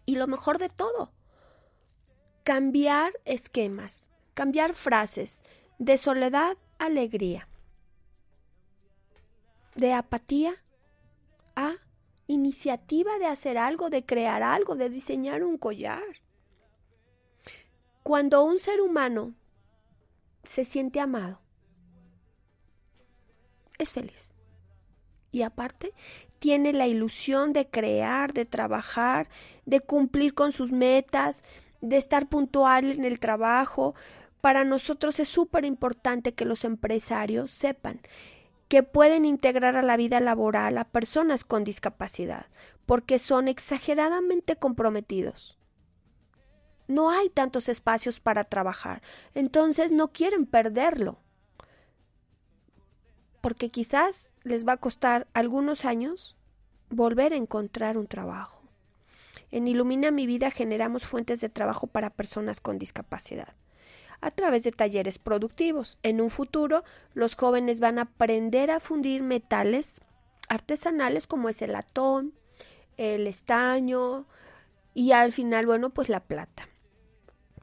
Y 0.06 0.16
lo 0.16 0.26
mejor 0.26 0.58
de 0.58 0.68
todo, 0.68 1.12
cambiar 2.44 3.12
esquemas, 3.24 4.10
cambiar 4.34 4.74
frases 4.74 5.42
de 5.78 5.98
soledad 5.98 6.56
a 6.78 6.86
alegría, 6.86 7.48
de 9.74 9.92
apatía 9.92 10.54
a 11.56 11.74
iniciativa 12.26 13.18
de 13.18 13.26
hacer 13.26 13.58
algo, 13.58 13.90
de 13.90 14.04
crear 14.04 14.42
algo, 14.42 14.76
de 14.76 14.88
diseñar 14.88 15.42
un 15.42 15.58
collar. 15.58 16.02
Cuando 18.02 18.42
un 18.42 18.58
ser 18.58 18.80
humano 18.80 19.34
se 20.44 20.64
siente 20.64 21.00
amado, 21.00 21.40
es 23.84 23.92
feliz. 23.92 24.30
Y 25.32 25.42
aparte, 25.42 25.94
tiene 26.38 26.72
la 26.72 26.86
ilusión 26.86 27.52
de 27.52 27.68
crear, 27.68 28.32
de 28.32 28.44
trabajar, 28.44 29.28
de 29.64 29.80
cumplir 29.80 30.34
con 30.34 30.52
sus 30.52 30.72
metas, 30.72 31.44
de 31.80 31.96
estar 31.96 32.28
puntual 32.28 32.90
en 32.90 33.04
el 33.04 33.20
trabajo. 33.20 33.94
Para 34.40 34.64
nosotros 34.64 35.20
es 35.20 35.28
súper 35.28 35.64
importante 35.64 36.34
que 36.34 36.44
los 36.44 36.64
empresarios 36.64 37.50
sepan 37.50 38.00
que 38.68 38.82
pueden 38.82 39.24
integrar 39.24 39.76
a 39.76 39.82
la 39.82 39.96
vida 39.96 40.20
laboral 40.20 40.78
a 40.78 40.84
personas 40.84 41.44
con 41.44 41.64
discapacidad, 41.64 42.46
porque 42.86 43.18
son 43.18 43.48
exageradamente 43.48 44.54
comprometidos 44.54 45.60
no 46.90 47.10
hay 47.10 47.30
tantos 47.30 47.68
espacios 47.68 48.20
para 48.20 48.44
trabajar, 48.44 49.02
entonces 49.34 49.92
no 49.92 50.12
quieren 50.12 50.44
perderlo. 50.44 51.20
Porque 53.40 53.70
quizás 53.70 54.32
les 54.42 54.66
va 54.66 54.72
a 54.72 54.76
costar 54.78 55.26
algunos 55.32 55.84
años 55.84 56.36
volver 56.90 57.32
a 57.32 57.36
encontrar 57.36 57.96
un 57.96 58.06
trabajo. 58.06 58.62
En 59.50 59.66
Ilumina 59.66 60.10
mi 60.10 60.26
vida 60.26 60.50
generamos 60.50 61.06
fuentes 61.06 61.40
de 61.40 61.48
trabajo 61.48 61.86
para 61.86 62.10
personas 62.10 62.60
con 62.60 62.78
discapacidad 62.78 63.54
a 64.20 64.30
través 64.30 64.62
de 64.62 64.72
talleres 64.72 65.18
productivos. 65.18 65.98
En 66.02 66.20
un 66.20 66.30
futuro, 66.30 66.84
los 67.14 67.36
jóvenes 67.36 67.80
van 67.80 67.98
a 67.98 68.02
aprender 68.02 68.70
a 68.70 68.80
fundir 68.80 69.22
metales 69.22 70.00
artesanales 70.48 71.26
como 71.26 71.48
es 71.48 71.62
el 71.62 71.72
latón, 71.72 72.34
el 72.96 73.26
estaño 73.26 74.26
y 74.94 75.12
al 75.12 75.32
final, 75.32 75.66
bueno, 75.66 75.90
pues 75.90 76.08
la 76.08 76.20
plata. 76.20 76.68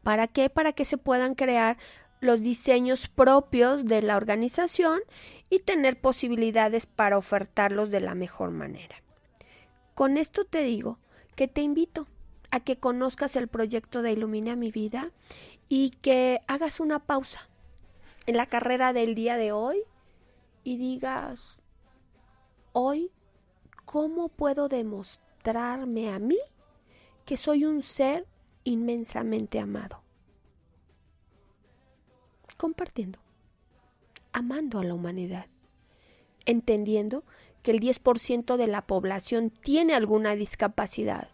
¿Para 0.04 0.28
qué? 0.28 0.50
Para 0.50 0.74
que 0.74 0.86
se 0.86 0.98
puedan 0.98 1.36
crear 1.36 1.78
los 2.20 2.42
diseños 2.42 3.08
propios 3.08 3.86
de 3.86 4.02
la 4.02 4.18
organización 4.18 5.02
y 5.50 5.60
tener 5.60 6.00
posibilidades 6.00 6.86
para 6.86 7.18
ofertarlos 7.18 7.90
de 7.90 8.02
la 8.02 8.16
mejor 8.16 8.52
manera. 8.52 9.02
Con 9.96 10.18
esto 10.18 10.46
te 10.46 10.62
digo 10.62 11.00
que 11.36 11.48
te 11.48 11.62
invito 11.62 12.08
a 12.52 12.60
que 12.60 12.78
conozcas 12.78 13.36
el 13.36 13.48
proyecto 13.48 14.02
de 14.02 14.14
Ilumina 14.14 14.56
mi 14.56 14.72
vida 14.72 15.12
y 15.70 15.92
que 16.02 16.42
hagas 16.48 16.80
una 16.80 17.00
pausa 17.00 17.50
en 18.26 18.38
la 18.38 18.46
carrera 18.46 18.94
del 18.94 19.16
día 19.16 19.38
de 19.38 19.52
hoy 19.52 19.82
y 20.64 20.78
digas, 20.78 21.60
hoy, 22.74 23.12
¿cómo 23.86 24.30
puedo 24.30 24.68
demostrarme 24.68 26.12
a 26.12 26.20
mí 26.20 26.38
que 27.28 27.36
soy 27.36 27.66
un 27.66 27.82
ser 27.82 28.26
inmensamente 28.64 29.60
amado. 29.60 30.02
Compartiendo, 32.58 33.20
amando 34.38 34.80
a 34.80 34.84
la 34.84 34.94
humanidad, 34.94 35.48
entendiendo 36.46 37.24
que 37.64 37.72
el 37.72 37.80
10% 37.80 38.56
de 38.56 38.68
la 38.68 38.86
población 38.86 39.50
tiene 39.50 39.96
alguna 39.96 40.36
discapacidad 40.36 41.30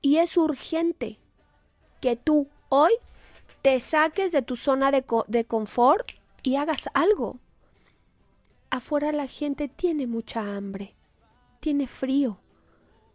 y 0.00 0.16
es 0.16 0.36
urgente 0.36 1.18
que 2.00 2.16
tú 2.16 2.48
hoy 2.70 2.92
te 3.60 3.78
saques 3.80 4.32
de 4.32 4.42
tu 4.42 4.56
zona 4.56 4.90
de, 4.90 5.04
de 5.28 5.44
confort 5.44 6.12
y 6.42 6.56
hagas 6.56 6.88
algo. 6.94 7.38
Afuera 8.70 9.12
la 9.12 9.26
gente 9.26 9.68
tiene 9.68 10.06
mucha 10.06 10.56
hambre, 10.56 10.94
tiene 11.60 11.86
frío, 11.86 12.40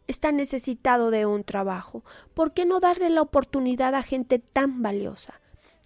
está 0.07 0.31
necesitado 0.31 1.09
de 1.09 1.25
un 1.25 1.43
trabajo. 1.43 2.03
¿Por 2.33 2.53
qué 2.53 2.65
no 2.65 2.79
darle 2.79 3.09
la 3.09 3.23
oportunidad 3.23 3.95
a 3.95 4.03
gente 4.03 4.39
tan 4.39 4.81
valiosa 4.83 5.41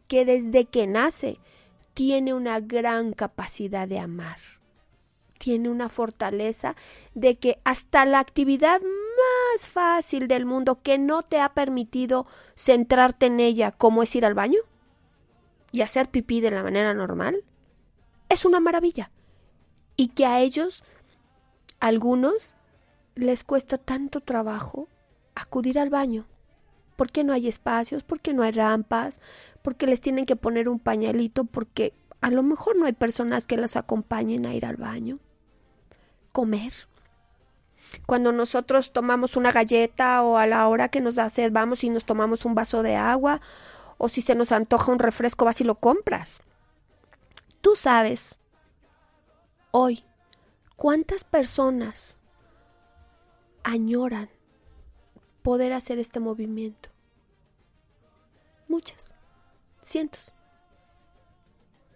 que 0.07 0.25
desde 0.25 0.65
que 0.65 0.87
nace 0.87 1.39
tiene 1.93 2.33
una 2.33 2.59
gran 2.59 3.13
capacidad 3.13 3.87
de 3.87 3.99
amar? 3.99 4.37
Tiene 5.37 5.69
una 5.69 5.89
fortaleza 5.89 6.75
de 7.13 7.35
que 7.35 7.59
hasta 7.63 8.05
la 8.05 8.19
actividad 8.19 8.81
más 8.81 9.67
fácil 9.67 10.27
del 10.27 10.45
mundo 10.45 10.81
que 10.81 10.97
no 10.97 11.23
te 11.23 11.39
ha 11.39 11.53
permitido 11.53 12.25
centrarte 12.55 13.27
en 13.27 13.39
ella, 13.39 13.71
como 13.71 14.03
es 14.03 14.15
ir 14.15 14.25
al 14.25 14.33
baño 14.33 14.59
y 15.71 15.81
hacer 15.81 16.09
pipí 16.09 16.39
de 16.39 16.51
la 16.51 16.63
manera 16.63 16.93
normal, 16.93 17.43
es 18.29 18.45
una 18.45 18.59
maravilla. 18.59 19.11
Y 19.95 20.09
que 20.09 20.25
a 20.25 20.39
ellos, 20.39 20.83
algunos, 21.79 22.57
les 23.15 23.43
cuesta 23.43 23.77
tanto 23.77 24.19
trabajo 24.19 24.87
acudir 25.35 25.79
al 25.79 25.89
baño? 25.89 26.25
¿Por 26.95 27.11
qué 27.11 27.23
no 27.23 27.33
hay 27.33 27.47
espacios? 27.47 28.03
¿Por 28.03 28.19
qué 28.19 28.33
no 28.33 28.43
hay 28.43 28.51
rampas? 28.51 29.19
¿Por 29.61 29.75
qué 29.75 29.87
les 29.87 30.01
tienen 30.01 30.25
que 30.25 30.35
poner 30.35 30.69
un 30.69 30.79
pañalito? 30.79 31.45
Porque 31.45 31.93
a 32.21 32.29
lo 32.29 32.43
mejor 32.43 32.77
no 32.77 32.85
hay 32.85 32.93
personas 32.93 33.47
que 33.47 33.57
las 33.57 33.75
acompañen 33.75 34.45
a 34.45 34.53
ir 34.53 34.65
al 34.65 34.77
baño. 34.77 35.19
Comer. 36.31 36.71
Cuando 38.05 38.31
nosotros 38.31 38.93
tomamos 38.93 39.35
una 39.35 39.51
galleta 39.51 40.23
o 40.23 40.37
a 40.37 40.47
la 40.47 40.67
hora 40.67 40.89
que 40.89 41.01
nos 41.01 41.15
da 41.15 41.27
vamos 41.51 41.83
y 41.83 41.89
nos 41.89 42.05
tomamos 42.05 42.45
un 42.45 42.55
vaso 42.55 42.81
de 42.81 42.95
agua 42.95 43.41
o 43.97 44.09
si 44.09 44.21
se 44.21 44.35
nos 44.35 44.51
antoja 44.51 44.91
un 44.91 44.99
refresco 44.99 45.45
vas 45.45 45.61
y 45.61 45.63
lo 45.63 45.75
compras. 45.75 46.41
Tú 47.61 47.75
sabes 47.75 48.39
hoy 49.71 50.03
cuántas 50.75 51.23
personas 51.23 52.17
añoran 53.63 54.29
poder 55.43 55.73
hacer 55.73 55.99
este 55.99 56.19
movimiento. 56.19 56.89
Muchas, 58.67 59.13
cientos. 59.83 60.33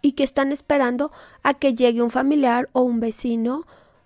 Y 0.01 0.12
que 0.12 0.23
están 0.23 0.51
esperando 0.51 1.12
a 1.41 1.55
que 1.55 1.73
llegue 1.73 2.03
un 2.03 2.12
familiar 2.12 2.69
o 2.73 2.81
un 2.81 2.99
vecino 2.99 3.65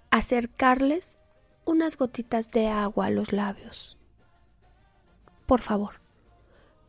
a 0.10 0.17
acercarles 0.17 1.19
unas 1.65 1.97
gotitas 1.97 2.51
de 2.51 2.67
agua 2.67 3.08
a 3.08 3.10
los 3.10 3.34
labios. 3.34 3.97
Por 5.45 5.62
favor, 5.62 5.95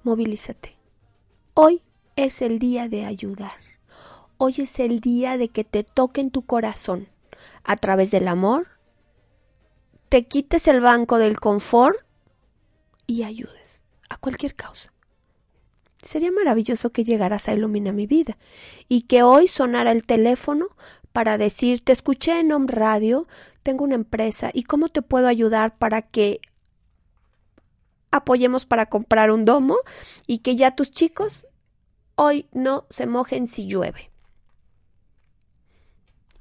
movilízate. 0.05 0.77
Hoy 1.55 1.83
es 2.15 2.43
el 2.43 2.59
día 2.59 2.89
de 2.89 3.05
ayudar. 3.05 3.59
Hoy 4.39 4.55
es 4.59 4.79
el 4.79 5.01
día 5.01 5.37
de 5.37 5.49
que 5.49 5.65
te 5.65 5.83
toquen 5.83 6.31
tu 6.31 6.43
corazón 6.43 7.09
a 7.65 7.75
través 7.77 8.11
del 8.13 8.29
amor 8.29 8.69
te 10.13 10.25
quites 10.25 10.69
el 10.69 10.83
banco 10.83 11.17
del 11.17 11.41
confort 11.41 11.97
y 13.13 13.25
ayudes 13.25 13.83
a 14.09 14.17
cualquier 14.17 14.55
causa. 14.55 14.93
Sería 16.03 16.33
maravilloso 16.33 16.91
que 16.91 17.05
llegaras 17.05 17.49
a 17.49 17.55
iluminar 17.55 17.95
mi 17.95 18.07
vida 18.07 18.37
y 18.89 19.03
que 19.03 19.23
hoy 19.23 19.47
sonara 19.47 19.93
el 19.93 20.05
teléfono 20.05 20.67
para 21.13 21.39
decir 21.39 21.85
te 21.85 21.93
escuché 21.93 22.41
en 22.41 22.51
Home 22.53 22.67
Radio, 22.69 23.29
tengo 23.63 23.85
una 23.85 23.95
empresa 23.95 24.51
y 24.53 24.65
cómo 24.65 24.89
te 24.89 25.03
puedo 25.03 25.29
ayudar 25.29 25.77
para 25.77 26.03
que 26.03 26.41
apoyemos 28.11 28.67
para 28.67 28.87
comprar 28.87 29.31
un 29.31 29.45
domo 29.45 29.77
y 30.27 30.39
que 30.39 30.57
ya 30.57 30.75
tus 30.75 30.91
chicos 30.91 31.47
hoy 32.15 32.47
no 32.53 32.87
se 32.89 33.07
mojen 33.07 33.47
si 33.47 33.67
llueve. 33.67 34.11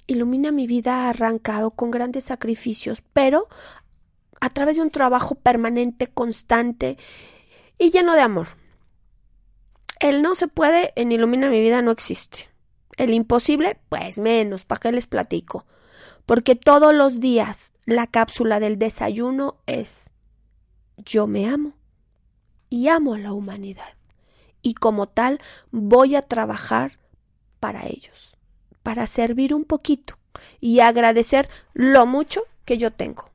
Ilumina 0.07 0.51
mi 0.51 0.67
vida 0.67 1.05
ha 1.05 1.09
arrancado 1.09 1.71
con 1.71 1.91
grandes 1.91 2.25
sacrificios, 2.25 3.03
pero 3.13 3.47
a 4.41 4.49
través 4.49 4.75
de 4.75 4.81
un 4.81 4.89
trabajo 4.89 5.35
permanente, 5.35 6.07
constante 6.07 6.97
y 7.77 7.91
lleno 7.91 8.15
de 8.15 8.21
amor. 8.21 8.47
El 9.99 10.21
no 10.21 10.35
se 10.35 10.47
puede 10.47 10.91
en 10.95 11.11
Ilumina 11.11 11.49
mi 11.49 11.61
vida 11.61 11.81
no 11.81 11.91
existe. 11.91 12.49
El 12.97 13.13
imposible, 13.13 13.79
pues 13.87 14.17
menos, 14.17 14.65
¿para 14.65 14.79
qué 14.79 14.91
les 14.91 15.07
platico? 15.07 15.65
Porque 16.25 16.55
todos 16.55 16.93
los 16.93 17.19
días 17.19 17.73
la 17.85 18.07
cápsula 18.07 18.59
del 18.59 18.77
desayuno 18.77 19.57
es 19.67 20.11
yo 20.97 21.27
me 21.27 21.47
amo 21.47 21.73
y 22.69 22.87
amo 22.87 23.13
a 23.13 23.19
la 23.19 23.33
humanidad. 23.33 23.95
Y 24.63 24.73
como 24.73 25.07
tal 25.07 25.39
voy 25.71 26.15
a 26.15 26.21
trabajar 26.23 26.99
para 27.59 27.85
ellos, 27.85 28.37
para 28.81 29.05
servir 29.07 29.53
un 29.53 29.65
poquito 29.65 30.17
y 30.59 30.79
agradecer 30.79 31.47
lo 31.73 32.05
mucho 32.05 32.43
que 32.65 32.77
yo 32.77 32.91
tengo. 32.91 33.30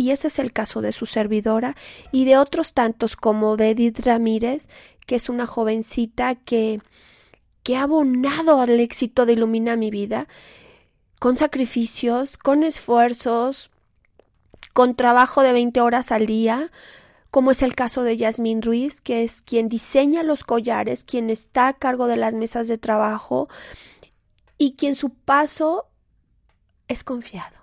Y 0.00 0.12
ese 0.12 0.28
es 0.28 0.38
el 0.38 0.54
caso 0.54 0.80
de 0.80 0.92
su 0.92 1.04
servidora 1.04 1.76
y 2.10 2.24
de 2.24 2.38
otros 2.38 2.72
tantos 2.72 3.16
como 3.16 3.58
de 3.58 3.72
Edith 3.72 4.00
Ramírez, 4.06 4.70
que 5.06 5.14
es 5.14 5.28
una 5.28 5.46
jovencita 5.46 6.36
que, 6.36 6.80
que 7.62 7.76
ha 7.76 7.82
abonado 7.82 8.62
al 8.62 8.80
éxito 8.80 9.26
de 9.26 9.34
Ilumina 9.34 9.76
mi 9.76 9.90
vida, 9.90 10.26
con 11.18 11.36
sacrificios, 11.36 12.38
con 12.38 12.62
esfuerzos, 12.62 13.70
con 14.72 14.94
trabajo 14.94 15.42
de 15.42 15.52
20 15.52 15.82
horas 15.82 16.12
al 16.12 16.24
día, 16.24 16.72
como 17.30 17.50
es 17.50 17.60
el 17.60 17.74
caso 17.74 18.02
de 18.02 18.16
Yasmín 18.16 18.62
Ruiz, 18.62 19.02
que 19.02 19.22
es 19.22 19.42
quien 19.42 19.68
diseña 19.68 20.22
los 20.22 20.44
collares, 20.44 21.04
quien 21.04 21.28
está 21.28 21.68
a 21.68 21.74
cargo 21.74 22.06
de 22.06 22.16
las 22.16 22.32
mesas 22.32 22.68
de 22.68 22.78
trabajo 22.78 23.50
y 24.56 24.76
quien 24.76 24.94
su 24.94 25.10
paso 25.10 25.90
es 26.88 27.04
confiado. 27.04 27.59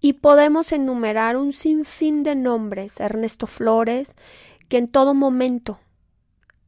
Y 0.00 0.14
podemos 0.14 0.72
enumerar 0.72 1.36
un 1.36 1.52
sinfín 1.52 2.22
de 2.22 2.34
nombres, 2.34 3.00
Ernesto 3.00 3.46
Flores, 3.46 4.16
que 4.68 4.78
en 4.78 4.88
todo 4.88 5.14
momento 5.14 5.78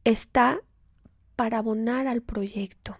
está 0.03 0.59
para 1.35 1.59
abonar 1.59 2.07
al 2.07 2.21
proyecto. 2.21 2.97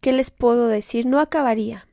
¿Qué 0.00 0.12
les 0.12 0.30
puedo 0.30 0.66
decir? 0.66 1.06
No 1.06 1.20
acabaría, 1.20 1.86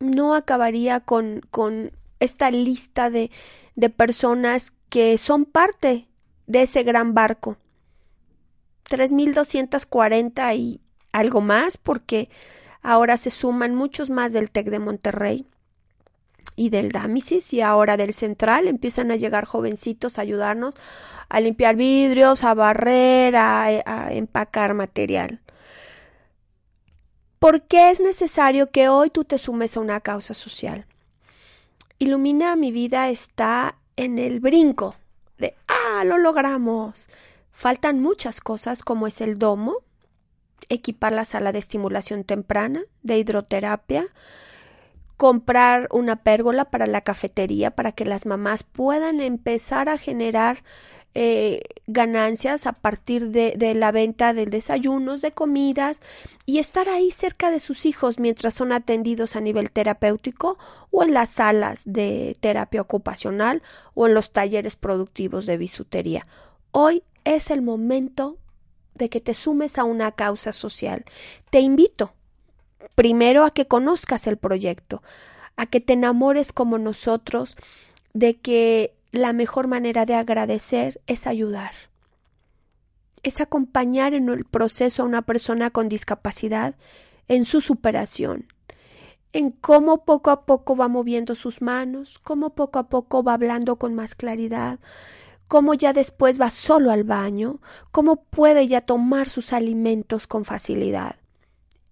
no 0.00 0.34
acabaría 0.34 1.00
con, 1.00 1.42
con 1.50 1.92
esta 2.18 2.50
lista 2.50 3.10
de, 3.10 3.30
de 3.76 3.90
personas 3.90 4.72
que 4.88 5.18
son 5.18 5.44
parte 5.44 6.08
de 6.46 6.62
ese 6.62 6.82
gran 6.82 7.14
barco. 7.14 7.56
3.240 8.88 10.56
y 10.56 10.80
algo 11.12 11.40
más, 11.40 11.76
porque 11.76 12.28
ahora 12.82 13.16
se 13.16 13.30
suman 13.30 13.74
muchos 13.74 14.10
más 14.10 14.32
del 14.32 14.50
TEC 14.50 14.70
de 14.70 14.78
Monterrey 14.78 15.46
y 16.56 16.70
del 16.70 16.92
Dámisis 16.92 17.52
y 17.52 17.60
ahora 17.60 17.96
del 17.96 18.12
Central 18.12 18.68
empiezan 18.68 19.10
a 19.10 19.16
llegar 19.16 19.44
jovencitos 19.44 20.18
a 20.18 20.22
ayudarnos 20.22 20.74
a 21.32 21.40
limpiar 21.40 21.76
vidrios, 21.76 22.44
a 22.44 22.52
barrer, 22.52 23.36
a, 23.36 24.12
empacar 24.12 24.74
material. 24.74 25.40
¿Por 27.38 27.64
qué 27.64 27.90
es 27.90 28.00
necesario 28.00 28.66
que 28.66 28.90
hoy 28.90 29.08
tú 29.08 29.24
te 29.24 29.38
sumes 29.38 29.76
a 29.76 29.80
una 29.80 30.00
causa 30.00 30.34
social? 30.34 30.84
Ilumina 31.98 32.54
mi 32.54 32.70
vida 32.70 33.08
está 33.08 33.78
en 33.96 34.18
el 34.18 34.40
brinco 34.40 34.94
de 35.38 35.56
¡ah! 35.68 36.04
lo 36.04 36.18
logramos. 36.18 37.08
Faltan 37.50 38.00
muchas 38.00 38.42
cosas 38.42 38.82
como 38.82 39.06
es 39.06 39.22
el 39.22 39.38
domo, 39.38 39.76
equipar 40.68 41.14
la 41.14 41.24
sala 41.24 41.52
de 41.52 41.60
estimulación 41.60 42.24
temprana, 42.24 42.82
de 43.02 43.16
hidroterapia, 43.16 44.04
comprar 45.16 45.88
una 45.92 46.16
pérgola 46.16 46.66
para 46.66 46.86
la 46.86 47.00
cafetería 47.00 47.70
para 47.70 47.92
que 47.92 48.04
las 48.04 48.26
mamás 48.26 48.62
puedan 48.62 49.20
empezar 49.20 49.88
a 49.88 49.98
generar 49.98 50.62
eh, 51.14 51.60
ganancias 51.86 52.66
a 52.66 52.72
partir 52.72 53.28
de, 53.28 53.52
de, 53.58 53.74
la 53.74 53.92
venta 53.92 54.32
de 54.32 54.46
desayunos, 54.46 55.20
de 55.20 55.32
comidas 55.32 56.00
y 56.46 56.58
estar 56.58 56.88
ahí 56.88 57.10
cerca 57.10 57.50
de 57.50 57.60
sus 57.60 57.84
hijos 57.84 58.18
mientras 58.18 58.54
son 58.54 58.72
atendidos 58.72 59.36
a 59.36 59.42
nivel 59.42 59.70
terapéutico 59.70 60.58
o 60.90 61.02
en 61.02 61.12
las 61.12 61.28
salas 61.28 61.82
de 61.84 62.34
terapia 62.40 62.80
ocupacional 62.80 63.62
o 63.92 64.06
en 64.06 64.14
los 64.14 64.32
talleres 64.32 64.76
productivos 64.76 65.44
de 65.44 65.58
bisutería. 65.58 66.26
Hoy 66.70 67.02
es 67.24 67.50
el 67.50 67.60
momento 67.60 68.38
de 68.94 69.10
que 69.10 69.20
te 69.20 69.34
sumes 69.34 69.76
a 69.76 69.84
una 69.84 70.12
causa 70.12 70.52
social. 70.52 71.04
Te 71.50 71.60
invito 71.60 72.14
primero 72.94 73.44
a 73.44 73.52
que 73.52 73.66
conozcas 73.66 74.26
el 74.26 74.36
proyecto, 74.36 75.02
a 75.56 75.66
que 75.66 75.80
te 75.80 75.92
enamores 75.92 76.52
como 76.52 76.78
nosotros 76.78 77.56
de 78.14 78.34
que 78.34 78.94
la 79.12 79.32
mejor 79.32 79.68
manera 79.68 80.06
de 80.06 80.14
agradecer 80.14 81.00
es 81.06 81.26
ayudar, 81.26 81.72
es 83.22 83.40
acompañar 83.40 84.14
en 84.14 84.28
el 84.28 84.44
proceso 84.44 85.02
a 85.02 85.06
una 85.06 85.22
persona 85.22 85.70
con 85.70 85.88
discapacidad 85.88 86.74
en 87.28 87.44
su 87.44 87.60
superación, 87.60 88.46
en 89.32 89.50
cómo 89.50 90.04
poco 90.04 90.30
a 90.30 90.44
poco 90.44 90.76
va 90.76 90.88
moviendo 90.88 91.34
sus 91.34 91.62
manos, 91.62 92.18
cómo 92.18 92.50
poco 92.50 92.78
a 92.78 92.88
poco 92.88 93.22
va 93.22 93.34
hablando 93.34 93.76
con 93.76 93.94
más 93.94 94.14
claridad, 94.14 94.78
cómo 95.48 95.74
ya 95.74 95.92
después 95.92 96.40
va 96.40 96.50
solo 96.50 96.90
al 96.90 97.04
baño, 97.04 97.60
cómo 97.90 98.16
puede 98.16 98.66
ya 98.66 98.80
tomar 98.80 99.28
sus 99.28 99.52
alimentos 99.52 100.26
con 100.26 100.44
facilidad. 100.44 101.16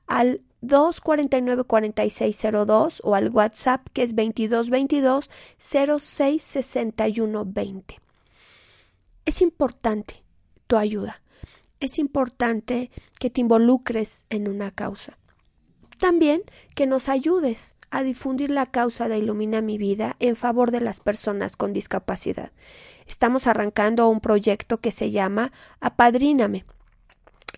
al 0.07 0.39
249 0.63 1.65
4602 1.65 3.01
o 3.03 3.13
al 3.15 3.29
WhatsApp 3.29 3.87
que 3.93 4.03
es 4.03 4.15
2222 4.15 5.29
066120. 5.57 7.99
Es 9.25 9.41
importante 9.41 10.23
tu 10.67 10.77
ayuda. 10.77 11.21
Es 11.79 11.97
importante 11.99 12.91
que 13.19 13.29
te 13.29 13.41
involucres 13.41 14.25
en 14.29 14.47
una 14.47 14.71
causa. 14.71 15.19
También 15.99 16.41
que 16.75 16.87
nos 16.87 17.09
ayudes 17.09 17.75
a 17.91 18.01
difundir 18.03 18.49
la 18.49 18.65
causa 18.65 19.07
de 19.07 19.19
Ilumina 19.19 19.61
mi 19.61 19.77
vida 19.77 20.15
en 20.19 20.35
favor 20.35 20.71
de 20.71 20.79
las 20.79 21.01
personas 21.01 21.55
con 21.55 21.73
discapacidad. 21.73 22.51
Estamos 23.05 23.45
arrancando 23.47 24.07
un 24.07 24.21
proyecto 24.21 24.79
que 24.79 24.91
se 24.91 25.11
llama 25.11 25.51
Apadríname 25.79 26.65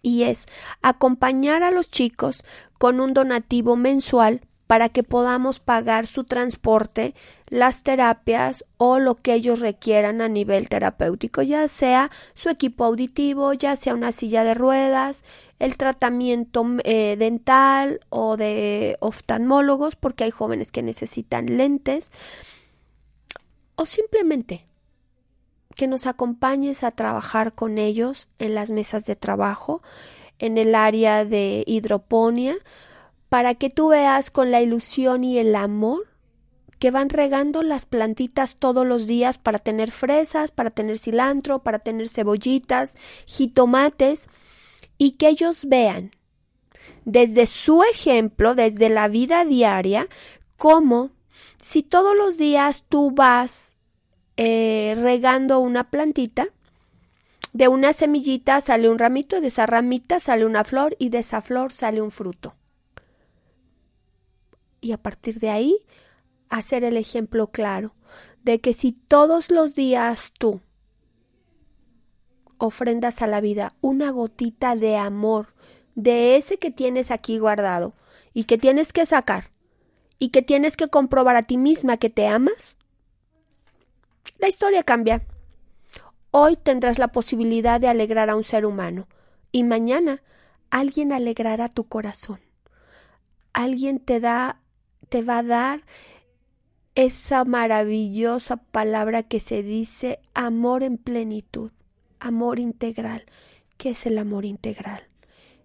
y 0.05 0.21
es 0.23 0.45
acompañar 0.83 1.63
a 1.63 1.71
los 1.71 1.89
chicos 1.89 2.45
con 2.77 2.99
un 2.99 3.15
donativo 3.15 3.75
mensual 3.75 4.41
para 4.67 4.89
que 4.89 5.01
podamos 5.01 5.59
pagar 5.59 6.05
su 6.05 6.23
transporte, 6.25 7.15
las 7.49 7.81
terapias 7.81 8.65
o 8.77 8.99
lo 8.99 9.15
que 9.15 9.33
ellos 9.33 9.61
requieran 9.61 10.21
a 10.21 10.27
nivel 10.27 10.69
terapéutico, 10.69 11.41
ya 11.41 11.67
sea 11.67 12.11
su 12.35 12.49
equipo 12.49 12.85
auditivo, 12.85 13.53
ya 13.53 13.75
sea 13.75 13.95
una 13.95 14.11
silla 14.11 14.43
de 14.43 14.53
ruedas, 14.53 15.25
el 15.57 15.75
tratamiento 15.75 16.63
eh, 16.83 17.15
dental 17.17 17.99
o 18.09 18.37
de 18.37 18.97
oftalmólogos, 18.99 19.95
porque 19.95 20.25
hay 20.25 20.31
jóvenes 20.31 20.71
que 20.71 20.83
necesitan 20.83 21.57
lentes, 21.57 22.11
o 23.75 23.87
simplemente 23.87 24.67
que 25.75 25.87
nos 25.87 26.07
acompañes 26.07 26.83
a 26.83 26.91
trabajar 26.91 27.53
con 27.53 27.77
ellos 27.77 28.27
en 28.39 28.55
las 28.55 28.71
mesas 28.71 29.05
de 29.05 29.15
trabajo, 29.15 29.81
en 30.39 30.57
el 30.57 30.73
área 30.73 31.25
de 31.25 31.63
hidroponía, 31.67 32.55
para 33.29 33.55
que 33.55 33.69
tú 33.69 33.89
veas 33.89 34.31
con 34.31 34.51
la 34.51 34.61
ilusión 34.61 35.23
y 35.23 35.37
el 35.37 35.55
amor 35.55 36.07
que 36.79 36.91
van 36.91 37.09
regando 37.09 37.61
las 37.63 37.85
plantitas 37.85 38.57
todos 38.57 38.85
los 38.85 39.07
días 39.07 39.37
para 39.37 39.59
tener 39.59 39.91
fresas, 39.91 40.51
para 40.51 40.69
tener 40.69 40.99
cilantro, 40.99 41.63
para 41.63 41.79
tener 41.79 42.09
cebollitas, 42.09 42.97
jitomates, 43.25 44.27
y 44.97 45.11
que 45.11 45.29
ellos 45.29 45.65
vean 45.67 46.11
desde 47.03 47.45
su 47.45 47.83
ejemplo, 47.83 48.55
desde 48.55 48.89
la 48.89 49.07
vida 49.07 49.45
diaria, 49.45 50.07
cómo 50.57 51.11
si 51.61 51.83
todos 51.83 52.15
los 52.15 52.37
días 52.37 52.83
tú 52.87 53.11
vas 53.11 53.74
eh, 54.37 54.95
regando 55.01 55.59
una 55.59 55.89
plantita. 55.89 56.47
De 57.53 57.67
una 57.69 57.93
semillita 57.93 58.59
sale 58.59 58.89
un 58.89 58.99
ramito, 58.99 59.39
de 59.39 59.47
esa 59.47 59.65
ramita 59.65 60.19
sale 60.19 60.45
una 60.45 60.63
flor 60.63 60.95
y 60.99 61.09
de 61.09 61.19
esa 61.19 61.41
flor 61.41 61.71
sale 61.71 62.01
un 62.01 62.11
fruto. 62.11 62.55
Y 64.81 64.91
a 64.91 64.97
partir 64.97 65.39
de 65.39 65.49
ahí, 65.49 65.77
hacer 66.49 66.83
el 66.83 66.97
ejemplo 66.97 67.47
claro 67.47 67.95
de 68.43 68.61
que 68.61 68.73
si 68.73 68.91
todos 68.91 69.51
los 69.51 69.73
días 69.73 70.31
tú 70.37 70.61
ofrendas 72.57 73.21
a 73.21 73.27
la 73.27 73.41
vida 73.41 73.75
una 73.81 74.11
gotita 74.11 74.75
de 74.75 74.97
amor, 74.97 75.53
de 75.95 76.35
ese 76.35 76.57
que 76.57 76.71
tienes 76.71 77.09
aquí 77.09 77.39
guardado 77.39 77.93
y 78.33 78.43
que 78.43 78.57
tienes 78.57 78.93
que 78.93 79.05
sacar 79.05 79.51
y 80.19 80.29
que 80.29 80.41
tienes 80.41 80.77
que 80.77 80.89
comprobar 80.89 81.35
a 81.35 81.43
ti 81.43 81.57
misma 81.57 81.97
que 81.97 82.09
te 82.09 82.27
amas, 82.27 82.77
la 84.39 84.47
historia 84.47 84.83
cambia. 84.83 85.25
Hoy 86.31 86.57
tendrás 86.57 86.99
la 86.99 87.09
posibilidad 87.09 87.79
de 87.79 87.87
alegrar 87.87 88.29
a 88.29 88.35
un 88.35 88.43
ser 88.43 88.65
humano 88.65 89.07
y 89.51 89.63
mañana 89.63 90.21
alguien 90.69 91.13
alegrará 91.13 91.69
tu 91.69 91.87
corazón. 91.87 92.41
Alguien 93.53 93.99
te 93.99 94.19
da 94.19 94.61
te 95.09 95.21
va 95.21 95.39
a 95.39 95.43
dar 95.43 95.83
esa 96.95 97.45
maravillosa 97.45 98.57
palabra 98.57 99.23
que 99.23 99.39
se 99.39 99.63
dice 99.63 100.19
amor 100.33 100.83
en 100.83 100.97
plenitud, 100.97 101.71
amor 102.19 102.59
integral. 102.59 103.25
¿Qué 103.77 103.89
es 103.89 104.05
el 104.05 104.17
amor 104.17 104.45
integral? 104.45 105.07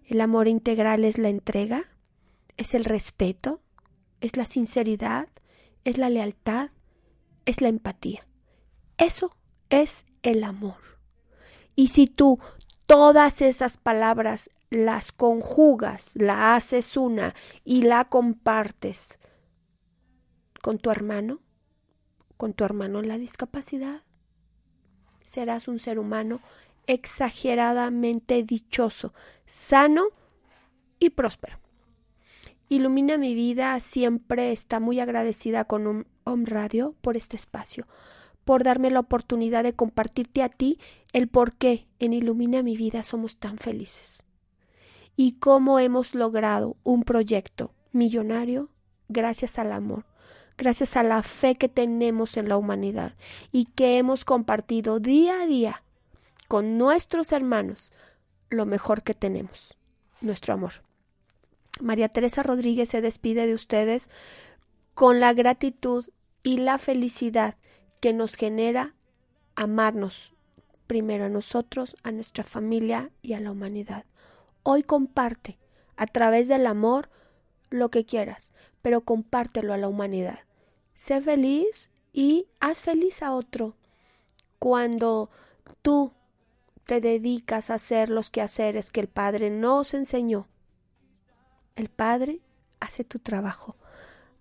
El 0.05 0.21
amor 0.21 0.47
integral 0.47 1.05
es 1.05 1.17
la 1.17 1.29
entrega, 1.29 1.85
es 2.57 2.73
el 2.73 2.85
respeto, 2.85 3.61
es 4.19 4.35
la 4.35 4.45
sinceridad, 4.45 5.29
es 5.85 5.97
la 5.97 6.09
lealtad, 6.09 6.69
es 7.45 7.61
la 7.61 7.69
empatía. 7.69 8.27
Eso 9.01 9.35
es 9.71 10.05
el 10.21 10.43
amor. 10.43 10.77
Y 11.75 11.87
si 11.87 12.05
tú 12.05 12.37
todas 12.85 13.41
esas 13.41 13.77
palabras 13.77 14.51
las 14.69 15.11
conjugas, 15.11 16.11
la 16.13 16.55
haces 16.55 16.95
una 16.97 17.33
y 17.65 17.81
la 17.81 18.05
compartes 18.05 19.17
con 20.61 20.77
tu 20.77 20.91
hermano, 20.91 21.39
con 22.37 22.53
tu 22.53 22.63
hermano 22.63 22.99
en 22.99 23.07
la 23.07 23.17
discapacidad, 23.17 24.03
serás 25.23 25.67
un 25.67 25.79
ser 25.79 25.97
humano 25.97 26.39
exageradamente 26.85 28.43
dichoso, 28.43 29.15
sano 29.47 30.03
y 30.99 31.09
próspero. 31.09 31.57
Ilumina 32.69 33.17
mi 33.17 33.33
vida 33.33 33.79
siempre 33.79 34.51
está 34.51 34.79
muy 34.79 34.99
agradecida 34.99 35.65
con 35.65 35.87
un 35.87 36.07
Home 36.23 36.45
Radio 36.45 36.93
por 37.01 37.17
este 37.17 37.35
espacio, 37.35 37.87
por 38.51 38.65
darme 38.65 38.91
la 38.91 38.99
oportunidad 38.99 39.63
de 39.63 39.71
compartirte 39.71 40.43
a 40.43 40.49
ti 40.49 40.77
el 41.13 41.29
por 41.29 41.55
qué 41.55 41.87
en 41.99 42.11
Ilumina 42.11 42.63
mi 42.63 42.75
vida 42.75 43.01
somos 43.01 43.37
tan 43.37 43.57
felices 43.57 44.25
y 45.15 45.39
cómo 45.39 45.79
hemos 45.79 46.15
logrado 46.15 46.75
un 46.83 47.03
proyecto 47.03 47.73
millonario 47.93 48.67
gracias 49.07 49.57
al 49.57 49.71
amor, 49.71 50.03
gracias 50.57 50.97
a 50.97 51.03
la 51.03 51.23
fe 51.23 51.55
que 51.55 51.69
tenemos 51.69 52.35
en 52.35 52.49
la 52.49 52.57
humanidad 52.57 53.15
y 53.53 53.67
que 53.67 53.97
hemos 53.97 54.25
compartido 54.25 54.99
día 54.99 55.43
a 55.43 55.45
día 55.45 55.83
con 56.49 56.77
nuestros 56.77 57.31
hermanos 57.31 57.93
lo 58.49 58.65
mejor 58.65 59.01
que 59.01 59.13
tenemos, 59.13 59.77
nuestro 60.19 60.53
amor. 60.53 60.73
María 61.79 62.09
Teresa 62.09 62.43
Rodríguez 62.43 62.89
se 62.89 62.99
despide 62.99 63.47
de 63.47 63.53
ustedes 63.53 64.09
con 64.93 65.21
la 65.21 65.31
gratitud 65.31 66.05
y 66.43 66.57
la 66.57 66.77
felicidad 66.79 67.55
que 68.01 68.11
nos 68.11 68.35
genera 68.35 68.95
amarnos 69.55 70.33
primero 70.87 71.25
a 71.25 71.29
nosotros, 71.29 71.95
a 72.03 72.11
nuestra 72.11 72.43
familia 72.43 73.11
y 73.21 73.33
a 73.33 73.39
la 73.39 73.51
humanidad. 73.51 74.05
Hoy 74.63 74.83
comparte 74.83 75.57
a 75.95 76.07
través 76.07 76.49
del 76.49 76.67
amor 76.67 77.09
lo 77.69 77.89
que 77.89 78.05
quieras, 78.05 78.51
pero 78.81 79.01
compártelo 79.01 79.71
a 79.71 79.77
la 79.77 79.87
humanidad. 79.87 80.39
Sé 80.93 81.21
feliz 81.21 81.89
y 82.11 82.47
haz 82.59 82.81
feliz 82.81 83.23
a 83.23 83.33
otro. 83.33 83.77
Cuando 84.59 85.29
tú 85.81 86.11
te 86.85 86.99
dedicas 87.01 87.69
a 87.69 87.75
hacer 87.75 88.09
los 88.09 88.29
quehaceres 88.29 88.91
que 88.91 88.99
el 88.99 89.07
Padre 89.07 89.49
nos 89.49 89.93
enseñó, 89.93 90.47
el 91.75 91.89
Padre 91.89 92.41
hace 92.79 93.03
tu 93.03 93.19
trabajo. 93.19 93.77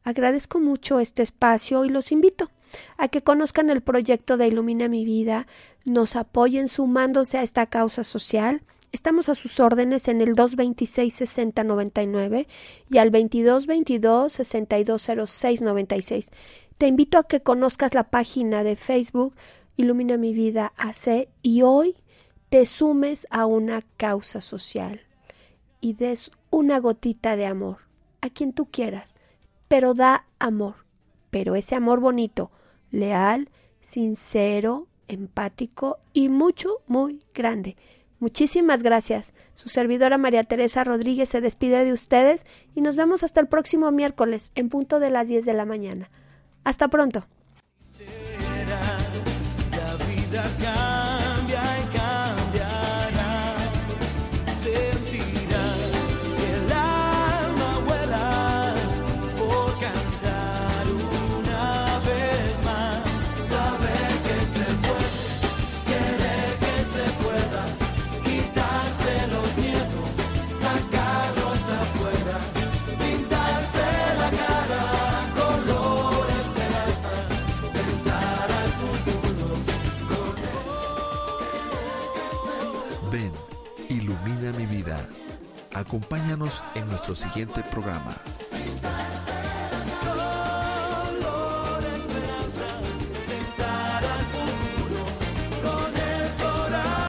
Agradezco 0.04 0.60
mucho 0.60 1.00
este 1.00 1.22
espacio 1.22 1.84
y 1.84 1.88
los 1.88 2.12
invito 2.12 2.50
a 2.96 3.08
que 3.08 3.22
conozcan 3.22 3.70
el 3.70 3.82
proyecto 3.82 4.36
de 4.36 4.48
Ilumina 4.48 4.88
mi 4.88 5.04
vida, 5.04 5.46
nos 5.84 6.16
apoyen 6.16 6.68
sumándose 6.68 7.38
a 7.38 7.42
esta 7.42 7.66
causa 7.66 8.04
social. 8.04 8.62
Estamos 8.92 9.28
a 9.28 9.34
sus 9.34 9.60
órdenes 9.60 10.08
en 10.08 10.20
el 10.20 10.34
226 10.34 11.14
6099 11.14 12.48
y 12.88 12.98
al 12.98 13.10
2222 13.10 14.32
620696. 14.32 16.30
Te 16.78 16.86
invito 16.86 17.18
a 17.18 17.24
que 17.24 17.42
conozcas 17.42 17.94
la 17.94 18.04
página 18.10 18.62
de 18.64 18.76
Facebook 18.76 19.34
Ilumina 19.76 20.16
mi 20.16 20.34
vida 20.34 20.72
AC 20.76 21.28
y 21.42 21.62
hoy 21.62 21.96
te 22.50 22.66
sumes 22.66 23.26
a 23.30 23.46
una 23.46 23.82
causa 23.96 24.40
social 24.40 25.00
y 25.80 25.94
des 25.94 26.30
una 26.50 26.78
gotita 26.80 27.36
de 27.36 27.46
amor 27.46 27.78
a 28.20 28.28
quien 28.28 28.52
tú 28.52 28.66
quieras, 28.66 29.14
pero 29.70 29.94
da 29.94 30.26
amor, 30.40 30.74
pero 31.30 31.54
ese 31.54 31.76
amor 31.76 32.00
bonito, 32.00 32.50
leal, 32.90 33.50
sincero, 33.80 34.88
empático 35.06 36.00
y 36.12 36.28
mucho, 36.28 36.82
muy 36.88 37.20
grande. 37.32 37.76
Muchísimas 38.18 38.82
gracias. 38.82 39.32
Su 39.54 39.68
servidora 39.68 40.18
María 40.18 40.42
Teresa 40.42 40.82
Rodríguez 40.82 41.28
se 41.28 41.40
despide 41.40 41.84
de 41.84 41.92
ustedes 41.92 42.46
y 42.74 42.80
nos 42.80 42.96
vemos 42.96 43.22
hasta 43.22 43.40
el 43.40 43.46
próximo 43.46 43.92
miércoles 43.92 44.50
en 44.56 44.70
punto 44.70 44.98
de 44.98 45.10
las 45.10 45.28
10 45.28 45.44
de 45.44 45.54
la 45.54 45.66
mañana. 45.66 46.10
Hasta 46.64 46.88
pronto. 46.88 47.28
Acompáñanos 85.80 86.62
en 86.74 86.86
nuestro 86.88 87.16
siguiente 87.16 87.62
programa. 87.70 88.14